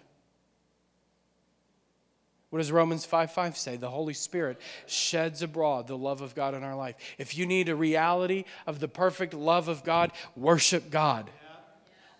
What 2.50 2.58
does 2.58 2.72
Romans 2.72 3.04
5 3.04 3.30
5 3.30 3.56
say? 3.56 3.76
The 3.76 3.90
Holy 3.90 4.12
Spirit 4.12 4.60
sheds 4.86 5.40
abroad 5.40 5.86
the 5.86 5.96
love 5.96 6.20
of 6.20 6.34
God 6.34 6.54
in 6.54 6.64
our 6.64 6.74
life. 6.74 6.96
If 7.16 7.38
you 7.38 7.46
need 7.46 7.68
a 7.68 7.76
reality 7.76 8.44
of 8.66 8.80
the 8.80 8.88
perfect 8.88 9.34
love 9.34 9.68
of 9.68 9.84
God, 9.84 10.10
worship 10.36 10.90
God. 10.90 11.30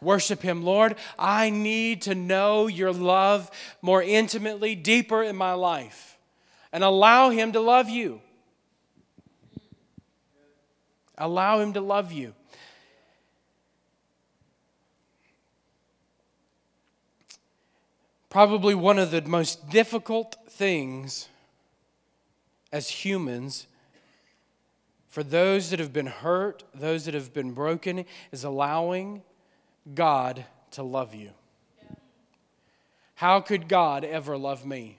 Worship 0.01 0.41
Him. 0.41 0.63
Lord, 0.63 0.95
I 1.19 1.51
need 1.51 2.03
to 2.03 2.15
know 2.15 2.69
your 2.69 2.93
love 2.93 3.51
more 3.83 4.03
intimately, 4.03 4.75
deeper 4.75 5.23
in 5.23 5.37
my 5.37 5.53
life, 5.55 6.17
and 6.73 6.83
allow 6.83 7.31
Him 7.31 7.53
to 7.53 7.61
love 7.61 7.89
you. 7.89 8.21
Allow 11.19 11.59
Him 11.59 11.75
to 11.75 11.81
love 11.81 12.13
you. 12.13 12.35
Probably 18.31 18.77
one 18.77 18.99
of 18.99 19.11
the 19.11 19.23
most 19.23 19.69
difficult 19.71 20.37
things 20.49 21.29
as 22.73 22.89
humans 22.89 23.67
for 25.09 25.25
those 25.25 25.71
that 25.71 25.81
have 25.81 25.93
been 25.93 26.07
hurt, 26.07 26.63
those 26.73 27.05
that 27.07 27.15
have 27.15 27.35
been 27.35 27.51
broken, 27.51 28.05
is 28.31 28.45
allowing 28.45 29.23
God 29.93 30.45
to 30.71 30.85
love 30.85 31.13
you. 31.13 31.31
How 33.17 33.41
could 33.41 33.69
God 33.69 34.05
ever 34.05 34.39
love 34.39 34.65
me? 34.65 34.99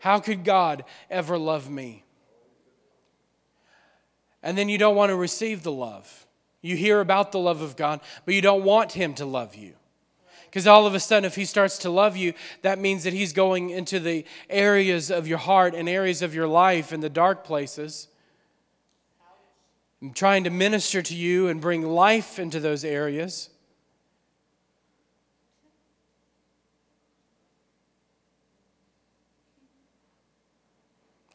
How 0.00 0.18
could 0.18 0.44
God 0.44 0.84
ever 1.08 1.38
love 1.38 1.70
me? 1.70 2.02
And 4.42 4.58
then 4.58 4.68
you 4.68 4.78
don't 4.78 4.96
want 4.96 5.10
to 5.10 5.16
receive 5.16 5.62
the 5.62 5.72
love. 5.72 6.26
You 6.60 6.74
hear 6.74 7.00
about 7.00 7.30
the 7.30 7.38
love 7.38 7.60
of 7.60 7.76
God, 7.76 8.00
but 8.24 8.34
you 8.34 8.40
don't 8.40 8.64
want 8.64 8.92
Him 8.92 9.14
to 9.14 9.24
love 9.24 9.54
you. 9.54 9.74
Because 10.48 10.66
all 10.66 10.86
of 10.86 10.94
a 10.94 11.00
sudden, 11.00 11.26
if 11.26 11.34
he 11.34 11.44
starts 11.44 11.78
to 11.78 11.90
love 11.90 12.16
you, 12.16 12.32
that 12.62 12.78
means 12.78 13.04
that 13.04 13.12
he's 13.12 13.34
going 13.34 13.68
into 13.68 14.00
the 14.00 14.24
areas 14.48 15.10
of 15.10 15.28
your 15.28 15.38
heart 15.38 15.74
and 15.74 15.88
areas 15.88 16.22
of 16.22 16.34
your 16.34 16.46
life 16.46 16.90
and 16.90 17.02
the 17.02 17.10
dark 17.10 17.44
places, 17.44 18.08
and 20.00 20.16
trying 20.16 20.44
to 20.44 20.50
minister 20.50 21.02
to 21.02 21.14
you 21.14 21.48
and 21.48 21.60
bring 21.60 21.82
life 21.82 22.38
into 22.38 22.60
those 22.60 22.84
areas. 22.84 23.50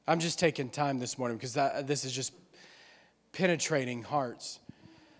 I'm 0.07 0.19
just 0.19 0.39
taking 0.39 0.69
time 0.69 0.99
this 0.99 1.17
morning 1.17 1.37
because 1.37 1.53
that, 1.53 1.87
this 1.87 2.03
is 2.03 2.11
just 2.11 2.33
penetrating 3.31 4.03
hearts. 4.03 4.59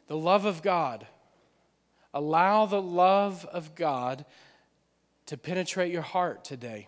The 0.08 0.18
love 0.18 0.46
of 0.46 0.62
God 0.62 1.06
Allow 2.14 2.66
the 2.66 2.82
love 2.82 3.46
of 3.52 3.76
God 3.76 4.26
to 5.26 5.38
penetrate 5.38 5.92
your 5.92 6.02
heart 6.02 6.44
today 6.44 6.88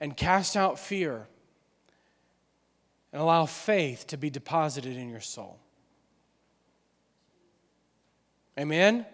and 0.00 0.16
cast 0.16 0.56
out 0.56 0.78
fear 0.78 1.26
and 3.12 3.20
allow 3.20 3.46
faith 3.46 4.06
to 4.08 4.16
be 4.16 4.30
deposited 4.30 4.96
in 4.96 5.08
your 5.08 5.20
soul. 5.20 5.58
Amen? 8.58 9.06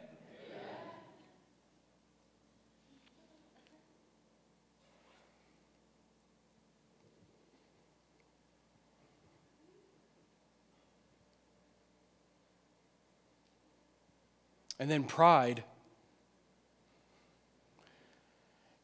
And 14.79 14.91
then 14.91 15.05
pride. 15.05 15.65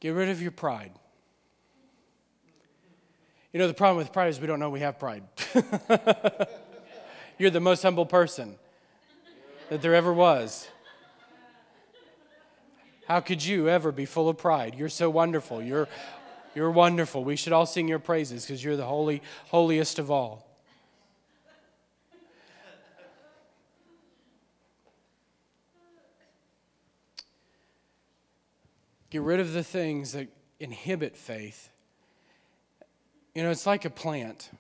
Get 0.00 0.10
rid 0.10 0.28
of 0.28 0.42
your 0.42 0.50
pride. 0.50 0.92
You 3.52 3.60
know, 3.60 3.68
the 3.68 3.74
problem 3.74 3.98
with 3.98 4.12
pride 4.12 4.28
is 4.28 4.40
we 4.40 4.48
don't 4.48 4.58
know 4.58 4.68
we 4.68 4.80
have 4.80 4.98
pride. 4.98 5.22
You're 7.38 7.50
the 7.50 7.60
most 7.60 7.82
humble 7.82 8.04
person 8.04 8.56
that 9.68 9.80
there 9.80 9.94
ever 9.94 10.12
was. 10.12 10.68
How 13.06 13.20
could 13.20 13.44
you 13.44 13.68
ever 13.68 13.92
be 13.92 14.06
full 14.06 14.28
of 14.28 14.38
pride? 14.38 14.74
You're 14.76 14.88
so 14.88 15.10
wonderful. 15.10 15.62
You're, 15.62 15.88
you're 16.54 16.70
wonderful. 16.70 17.22
We 17.22 17.36
should 17.36 17.52
all 17.52 17.66
sing 17.66 17.86
your 17.86 17.98
praises 17.98 18.44
because 18.44 18.64
you're 18.64 18.76
the 18.76 18.86
holy, 18.86 19.22
holiest 19.48 19.98
of 19.98 20.10
all. 20.10 20.46
Get 29.14 29.22
rid 29.22 29.38
of 29.38 29.52
the 29.52 29.62
things 29.62 30.10
that 30.14 30.26
inhibit 30.58 31.16
faith. 31.16 31.70
You 33.32 33.44
know, 33.44 33.50
it's 33.52 33.64
like 33.64 33.84
a 33.84 33.90
plant. 33.90 34.50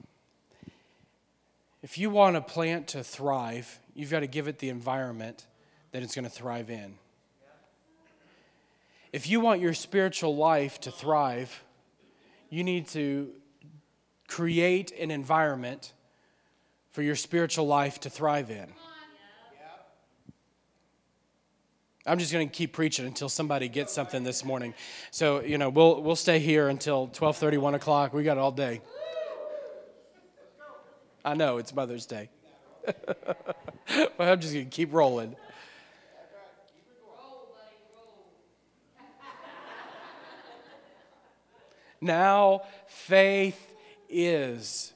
If 1.82 1.98
you 1.98 2.08
want 2.08 2.36
a 2.36 2.40
plant 2.40 2.86
to 2.90 3.02
thrive, 3.02 3.80
you've 3.96 4.12
got 4.12 4.20
to 4.20 4.28
give 4.28 4.46
it 4.46 4.60
the 4.60 4.68
environment 4.68 5.44
that 5.90 6.04
it's 6.04 6.14
going 6.14 6.24
to 6.24 6.30
thrive 6.30 6.70
in. 6.70 6.94
If 9.12 9.28
you 9.28 9.40
want 9.40 9.60
your 9.60 9.74
spiritual 9.74 10.36
life 10.36 10.80
to 10.82 10.92
thrive, 10.92 11.64
you 12.48 12.62
need 12.62 12.86
to 12.90 13.32
create 14.28 14.92
an 14.92 15.10
environment 15.10 15.92
for 16.92 17.02
your 17.02 17.16
spiritual 17.16 17.66
life 17.66 17.98
to 18.02 18.08
thrive 18.08 18.52
in. 18.52 18.68
I'm 22.06 22.18
just 22.18 22.32
going 22.32 22.46
to 22.46 22.54
keep 22.54 22.74
preaching 22.74 23.06
until 23.06 23.30
somebody 23.30 23.68
gets 23.68 23.92
something 23.92 24.24
this 24.24 24.44
morning. 24.44 24.74
So, 25.10 25.40
you 25.40 25.56
know, 25.56 25.70
we'll, 25.70 26.02
we'll 26.02 26.16
stay 26.16 26.38
here 26.38 26.68
until 26.68 27.08
12:30, 27.08 27.58
1 27.58 27.74
o'clock. 27.74 28.12
We 28.12 28.24
got 28.24 28.36
all 28.36 28.52
day. 28.52 28.82
I 31.24 31.34
know, 31.34 31.56
it's 31.56 31.74
Mother's 31.74 32.04
Day. 32.04 32.28
but 32.84 34.18
I'm 34.18 34.38
just 34.40 34.52
going 34.52 34.66
to 34.66 34.70
keep 34.70 34.92
rolling. 34.92 35.34
Now, 42.02 42.64
faith 42.86 43.74
is. 44.10 44.92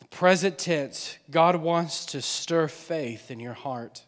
The 0.00 0.04
present 0.08 0.58
tense, 0.58 1.16
God 1.30 1.56
wants 1.56 2.04
to 2.06 2.20
stir 2.20 2.68
faith 2.68 3.30
in 3.30 3.40
your 3.40 3.54
heart. 3.54 4.04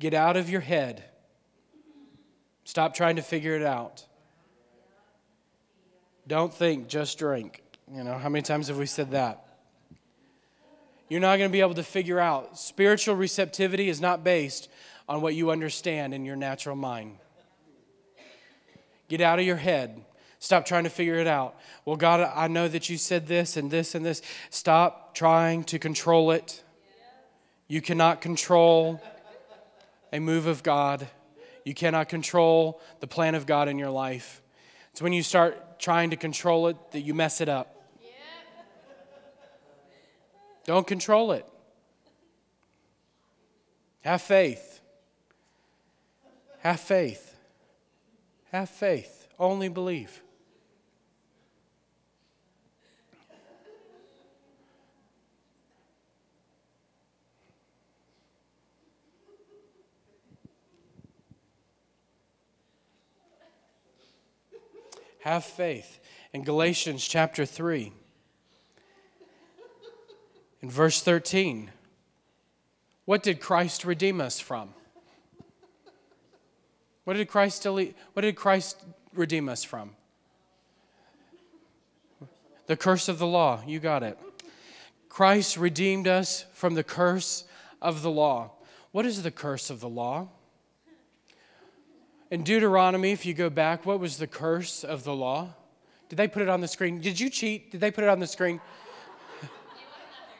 Get 0.00 0.14
out 0.14 0.36
of 0.36 0.48
your 0.48 0.60
head. 0.60 1.04
Stop 2.64 2.94
trying 2.94 3.16
to 3.16 3.22
figure 3.22 3.56
it 3.56 3.62
out. 3.62 4.04
Don't 6.26 6.52
think, 6.52 6.88
just 6.88 7.18
drink. 7.18 7.62
You 7.92 8.04
know, 8.04 8.18
how 8.18 8.28
many 8.28 8.42
times 8.42 8.68
have 8.68 8.76
we 8.76 8.86
said 8.86 9.12
that? 9.12 9.44
You're 11.08 11.20
not 11.20 11.38
going 11.38 11.48
to 11.48 11.52
be 11.52 11.62
able 11.62 11.74
to 11.74 11.82
figure 11.82 12.20
out. 12.20 12.58
Spiritual 12.58 13.16
receptivity 13.16 13.88
is 13.88 14.00
not 14.00 14.22
based 14.22 14.68
on 15.08 15.22
what 15.22 15.34
you 15.34 15.50
understand 15.50 16.12
in 16.12 16.24
your 16.26 16.36
natural 16.36 16.76
mind. 16.76 17.16
Get 19.08 19.22
out 19.22 19.38
of 19.38 19.46
your 19.46 19.56
head. 19.56 20.04
Stop 20.38 20.66
trying 20.66 20.84
to 20.84 20.90
figure 20.90 21.16
it 21.16 21.26
out. 21.26 21.56
Well, 21.84 21.96
God, 21.96 22.30
I 22.34 22.46
know 22.46 22.68
that 22.68 22.90
you 22.90 22.98
said 22.98 23.26
this 23.26 23.56
and 23.56 23.70
this 23.70 23.94
and 23.94 24.04
this. 24.04 24.20
Stop 24.50 25.14
trying 25.14 25.64
to 25.64 25.78
control 25.78 26.30
it. 26.30 26.62
You 27.66 27.80
cannot 27.80 28.20
control 28.20 29.00
a 30.12 30.20
move 30.20 30.46
of 30.46 30.62
God. 30.62 31.06
You 31.64 31.74
cannot 31.74 32.08
control 32.08 32.80
the 33.00 33.06
plan 33.06 33.34
of 33.34 33.46
God 33.46 33.68
in 33.68 33.78
your 33.78 33.90
life. 33.90 34.42
It's 34.92 35.02
when 35.02 35.12
you 35.12 35.22
start 35.22 35.78
trying 35.78 36.10
to 36.10 36.16
control 36.16 36.68
it 36.68 36.76
that 36.92 37.00
you 37.00 37.14
mess 37.14 37.40
it 37.40 37.48
up. 37.48 37.74
Don't 40.64 40.86
control 40.86 41.32
it. 41.32 41.46
Have 44.02 44.20
faith. 44.22 44.80
Have 46.60 46.80
faith. 46.80 47.34
Have 48.52 48.68
faith. 48.68 49.28
Only 49.38 49.68
believe. 49.68 50.22
Have 65.20 65.44
faith. 65.44 65.98
In 66.32 66.44
Galatians 66.44 67.06
chapter 67.06 67.44
3, 67.46 67.92
in 70.60 70.70
verse 70.70 71.00
13, 71.00 71.70
what 73.04 73.22
did 73.22 73.40
Christ 73.40 73.84
redeem 73.84 74.20
us 74.20 74.38
from? 74.38 74.74
What 77.04 77.16
did 77.16 77.28
Christ, 77.28 77.62
delete, 77.62 77.96
what 78.12 78.22
did 78.22 78.36
Christ 78.36 78.84
redeem 79.14 79.48
us 79.48 79.64
from? 79.64 79.92
The 82.66 82.76
curse 82.76 83.08
of 83.08 83.18
the 83.18 83.26
law. 83.26 83.62
You 83.66 83.80
got 83.80 84.02
it. 84.02 84.18
Christ 85.08 85.56
redeemed 85.56 86.06
us 86.06 86.44
from 86.52 86.74
the 86.74 86.84
curse 86.84 87.44
of 87.80 88.02
the 88.02 88.10
law. 88.10 88.50
What 88.92 89.06
is 89.06 89.22
the 89.22 89.30
curse 89.30 89.70
of 89.70 89.80
the 89.80 89.88
law? 89.88 90.28
In 92.30 92.42
Deuteronomy, 92.42 93.12
if 93.12 93.24
you 93.24 93.32
go 93.32 93.48
back, 93.48 93.86
what 93.86 94.00
was 94.00 94.18
the 94.18 94.26
curse 94.26 94.84
of 94.84 95.02
the 95.02 95.14
law? 95.14 95.48
Did 96.10 96.16
they 96.16 96.28
put 96.28 96.42
it 96.42 96.48
on 96.48 96.60
the 96.60 96.68
screen? 96.68 97.00
Did 97.00 97.18
you 97.18 97.30
cheat? 97.30 97.70
Did 97.70 97.80
they 97.80 97.90
put 97.90 98.04
it 98.04 98.10
on 98.10 98.20
the 98.20 98.26
screen? 98.26 98.60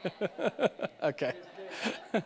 okay. 1.03 1.33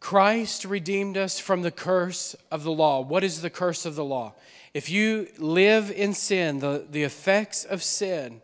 Christ 0.00 0.66
redeemed 0.66 1.16
us 1.16 1.40
from 1.40 1.62
the 1.62 1.70
curse 1.70 2.36
of 2.50 2.62
the 2.62 2.70
law. 2.70 3.00
What 3.00 3.24
is 3.24 3.40
the 3.40 3.50
curse 3.50 3.86
of 3.86 3.94
the 3.94 4.04
law? 4.04 4.34
If 4.74 4.90
you 4.90 5.28
live 5.38 5.90
in 5.90 6.12
sin, 6.12 6.58
the, 6.58 6.86
the 6.90 7.04
effects 7.04 7.64
of 7.64 7.82
sin, 7.82 8.42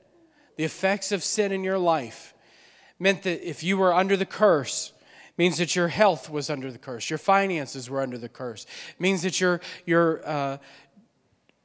the 0.56 0.64
effects 0.64 1.12
of 1.12 1.22
sin 1.22 1.52
in 1.52 1.62
your 1.62 1.78
life 1.78 2.32
meant 2.98 3.24
that 3.24 3.46
if 3.46 3.62
you 3.62 3.76
were 3.76 3.92
under 3.92 4.16
the 4.16 4.26
curse, 4.26 4.92
means 5.38 5.58
that 5.58 5.76
your 5.76 5.88
health 5.88 6.30
was 6.30 6.48
under 6.48 6.70
the 6.70 6.78
curse, 6.78 7.10
your 7.10 7.18
finances 7.18 7.90
were 7.90 8.00
under 8.00 8.18
the 8.18 8.28
curse. 8.28 8.64
It 8.90 9.00
means 9.00 9.22
that 9.22 9.40
your 9.40 9.60
your 9.84 10.26
uh, 10.26 10.58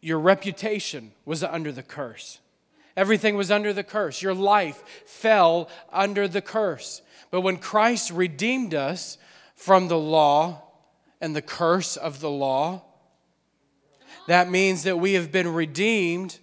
your 0.01 0.19
reputation 0.19 1.11
was 1.25 1.43
under 1.43 1.71
the 1.71 1.83
curse. 1.83 2.39
Everything 2.97 3.35
was 3.35 3.51
under 3.51 3.71
the 3.71 3.83
curse. 3.83 4.21
Your 4.21 4.33
life 4.33 4.83
fell 5.05 5.69
under 5.91 6.27
the 6.27 6.41
curse. 6.41 7.01
But 7.29 7.41
when 7.41 7.57
Christ 7.57 8.11
redeemed 8.11 8.73
us 8.73 9.17
from 9.55 9.87
the 9.87 9.97
law 9.97 10.63
and 11.21 11.35
the 11.35 11.41
curse 11.41 11.95
of 11.95 12.19
the 12.19 12.29
law, 12.29 12.83
that 14.27 14.49
means 14.49 14.83
that 14.83 14.97
we 14.97 15.13
have 15.13 15.31
been 15.31 15.53
redeemed 15.53 16.39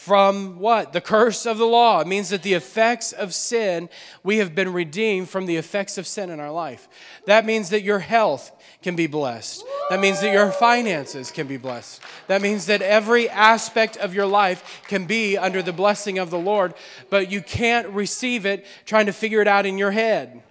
from 0.00 0.58
what? 0.58 0.94
The 0.94 1.00
curse 1.02 1.44
of 1.44 1.58
the 1.58 1.66
law. 1.66 2.00
It 2.00 2.06
means 2.06 2.30
that 2.30 2.42
the 2.42 2.54
effects 2.54 3.12
of 3.12 3.34
sin, 3.34 3.90
we 4.22 4.38
have 4.38 4.54
been 4.54 4.72
redeemed 4.72 5.28
from 5.28 5.44
the 5.44 5.56
effects 5.56 5.98
of 5.98 6.06
sin 6.06 6.30
in 6.30 6.40
our 6.40 6.50
life. 6.50 6.88
That 7.26 7.44
means 7.44 7.68
that 7.68 7.82
your 7.82 7.98
health 7.98 8.50
can 8.80 8.96
be 8.96 9.06
blessed. 9.06 9.62
That 9.90 10.00
means 10.00 10.22
that 10.22 10.32
your 10.32 10.52
finances 10.52 11.30
can 11.30 11.46
be 11.46 11.58
blessed. 11.58 12.00
That 12.28 12.40
means 12.40 12.64
that 12.64 12.80
every 12.80 13.28
aspect 13.28 13.98
of 13.98 14.14
your 14.14 14.24
life 14.24 14.80
can 14.88 15.04
be 15.04 15.36
under 15.36 15.60
the 15.60 15.70
blessing 15.70 16.18
of 16.18 16.30
the 16.30 16.38
Lord, 16.38 16.72
but 17.10 17.30
you 17.30 17.42
can't 17.42 17.86
receive 17.88 18.46
it 18.46 18.64
trying 18.86 19.04
to 19.04 19.12
figure 19.12 19.42
it 19.42 19.48
out 19.48 19.66
in 19.66 19.76
your 19.76 19.90
head. 19.90 20.42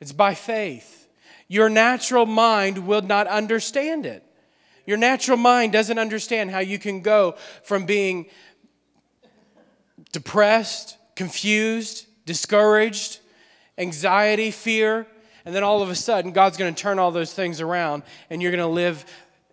It's 0.00 0.10
by 0.10 0.34
faith. 0.34 1.08
Your 1.46 1.68
natural 1.68 2.26
mind 2.26 2.84
will 2.84 3.02
not 3.02 3.28
understand 3.28 4.06
it. 4.06 4.24
Your 4.86 4.96
natural 4.96 5.36
mind 5.36 5.72
doesn't 5.72 5.98
understand 5.98 6.50
how 6.50 6.60
you 6.60 6.78
can 6.78 7.00
go 7.00 7.36
from 7.62 7.86
being 7.86 8.26
depressed, 10.12 10.96
confused, 11.14 12.06
discouraged, 12.26 13.20
anxiety, 13.78 14.50
fear, 14.50 15.06
and 15.44 15.54
then 15.54 15.62
all 15.62 15.82
of 15.82 15.90
a 15.90 15.94
sudden 15.94 16.32
God's 16.32 16.56
going 16.56 16.74
to 16.74 16.80
turn 16.80 16.98
all 16.98 17.10
those 17.10 17.32
things 17.32 17.60
around 17.60 18.02
and 18.28 18.42
you're 18.42 18.50
going 18.50 18.60
to 18.60 18.66
live 18.66 19.04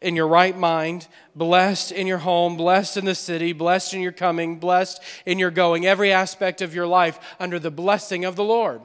in 0.02 0.16
your 0.16 0.28
right 0.28 0.56
mind, 0.56 1.08
blessed 1.36 1.92
in 1.92 2.06
your 2.06 2.20
home, 2.20 2.56
blessed 2.56 2.98
in 2.98 3.06
the 3.06 3.16
city, 3.16 3.52
blessed 3.52 3.94
in 3.94 4.02
your 4.02 4.12
coming, 4.12 4.60
blessed 4.60 5.02
in 5.26 5.40
your 5.40 5.50
going, 5.50 5.86
every 5.86 6.12
aspect 6.12 6.62
of 6.62 6.76
your 6.76 6.86
life 6.86 7.20
under 7.40 7.58
the 7.58 7.72
blessing 7.72 8.24
of 8.24 8.36
the 8.36 8.44
Lord. 8.44 8.82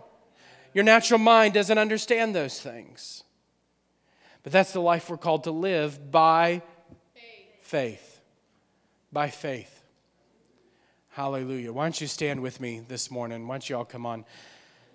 Your 0.72 0.84
natural 0.84 1.18
mind 1.18 1.52
doesn't 1.52 1.76
understand 1.76 2.34
those 2.34 2.60
things. 2.60 3.24
But 4.42 4.52
that's 4.52 4.72
the 4.72 4.80
life 4.80 5.08
we're 5.08 5.16
called 5.16 5.44
to 5.44 5.50
live 5.50 6.10
by 6.10 6.62
faith. 7.14 7.22
faith. 7.62 8.20
By 9.12 9.30
faith. 9.30 9.82
Hallelujah. 11.10 11.72
Why 11.72 11.84
don't 11.84 12.00
you 12.00 12.06
stand 12.06 12.40
with 12.40 12.60
me 12.60 12.80
this 12.88 13.10
morning? 13.10 13.46
Why 13.46 13.54
don't 13.56 13.68
you 13.68 13.76
all 13.76 13.84
come 13.84 14.06
on 14.06 14.24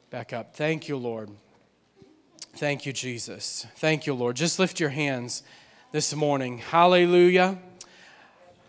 back 0.10 0.34
up? 0.34 0.56
Thank 0.56 0.88
you, 0.88 0.98
Lord. 0.98 1.30
Thank 2.56 2.86
you, 2.88 2.94
Jesus. 2.94 3.68
Thank 3.76 4.08
you, 4.08 4.16
Lord. 4.16 4.36
Just 4.36 4.58
lift 4.58 4.80
your 4.80 4.90
hands 4.90 5.44
this 5.92 6.16
morning. 6.16 6.58
Hallelujah. 6.58 7.60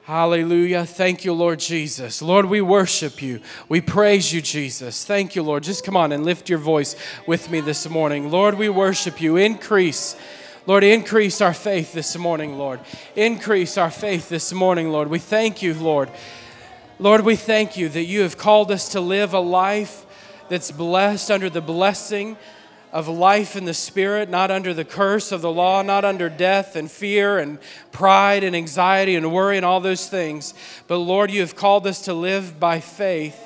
Hallelujah. 0.03 0.87
Thank 0.87 1.25
you, 1.25 1.33
Lord 1.33 1.59
Jesus. 1.59 2.23
Lord, 2.23 2.47
we 2.47 2.61
worship 2.61 3.21
you. 3.21 3.41
We 3.69 3.81
praise 3.81 4.33
you, 4.33 4.41
Jesus. 4.41 5.05
Thank 5.05 5.35
you, 5.35 5.43
Lord. 5.43 5.63
Just 5.63 5.85
come 5.85 5.97
on 5.97 6.13
and 6.13 6.25
lift 6.25 6.49
your 6.49 6.59
voice 6.59 6.97
with 7.27 7.51
me 7.51 7.61
this 7.61 7.89
morning. 7.89 8.31
Lord, 8.31 8.55
we 8.55 8.69
worship 8.69 9.21
you. 9.21 9.37
Increase. 9.37 10.17
Lord, 10.69 10.85
increase 10.85 11.41
our 11.41 11.55
faith 11.55 11.95
this 11.95 12.15
morning, 12.19 12.59
Lord. 12.59 12.81
Increase 13.17 13.79
our 13.79 13.91
faith 13.91 14.29
this 14.29 14.53
morning, 14.53 14.91
Lord. 14.91 15.09
We 15.09 15.19
thank 15.19 15.63
you, 15.63 15.73
Lord. 15.73 16.11
Lord, 16.99 17.23
we 17.23 17.37
thank 17.37 17.79
you 17.79 17.89
that 17.89 18.05
you 18.05 18.21
have 18.21 18.37
called 18.37 18.71
us 18.71 18.91
to 18.91 19.01
live 19.01 19.33
a 19.33 19.41
life 19.41 20.05
that's 20.51 20.71
blessed 20.71 21.31
under 21.31 21.49
the 21.49 21.63
blessing 21.63 22.37
of 22.93 23.09
life 23.09 23.57
in 23.57 23.65
the 23.65 23.73
Spirit, 23.73 24.29
not 24.29 24.51
under 24.51 24.75
the 24.75 24.85
curse 24.85 25.33
of 25.33 25.41
the 25.41 25.51
law, 25.51 25.81
not 25.81 26.05
under 26.05 26.29
death 26.29 26.77
and 26.77 26.91
fear 26.91 27.39
and 27.39 27.59
pride 27.91 28.45
and 28.45 28.55
anxiety 28.55 29.17
and 29.17 29.33
worry 29.33 29.57
and 29.57 29.65
all 29.65 29.81
those 29.81 30.07
things. 30.07 30.53
But 30.87 30.99
Lord, 30.99 31.31
you 31.31 31.41
have 31.41 31.57
called 31.57 31.87
us 31.87 32.03
to 32.03 32.13
live 32.13 32.61
by 32.61 32.81
faith 32.81 33.43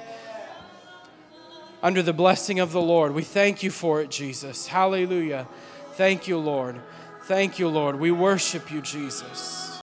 under 1.84 2.02
the 2.02 2.12
blessing 2.12 2.58
of 2.58 2.72
the 2.72 2.82
Lord. 2.82 3.14
We 3.14 3.22
thank 3.22 3.62
you 3.62 3.70
for 3.70 4.00
it, 4.00 4.10
Jesus. 4.10 4.66
Hallelujah. 4.66 5.46
Thank 5.92 6.26
you, 6.26 6.36
Lord. 6.36 6.80
Thank 7.24 7.58
you, 7.58 7.68
Lord. 7.68 8.00
We 8.00 8.10
worship 8.10 8.72
you, 8.72 8.82
Jesus. 8.82 9.80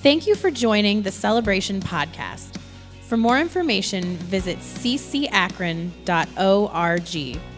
Thank 0.00 0.26
you 0.28 0.36
for 0.36 0.50
joining 0.50 1.02
the 1.02 1.10
Celebration 1.10 1.80
Podcast. 1.80 2.56
For 3.08 3.16
more 3.16 3.40
information, 3.40 4.16
visit 4.18 4.58
ccakron.org 4.58 6.00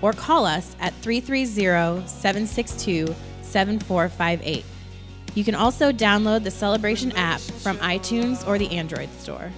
or 0.01 0.13
call 0.15 0.47
us 0.47 0.75
at 0.81 0.95
330 0.95 2.07
762 2.09 3.15
7458. 3.43 4.65
You 5.35 5.45
can 5.45 5.55
also 5.55 5.93
download 5.93 6.45
the 6.45 6.51
Celebration 6.51 7.13
app 7.13 7.41
from 7.41 7.77
iTunes 7.79 8.47
or 8.49 8.59
the 8.59 8.71
Android 8.71 9.11
store. 9.19 9.53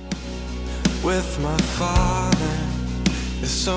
With 1.03 1.41
my 1.41 1.57
father. 1.79 2.57
Is 3.43 3.51
so 3.51 3.77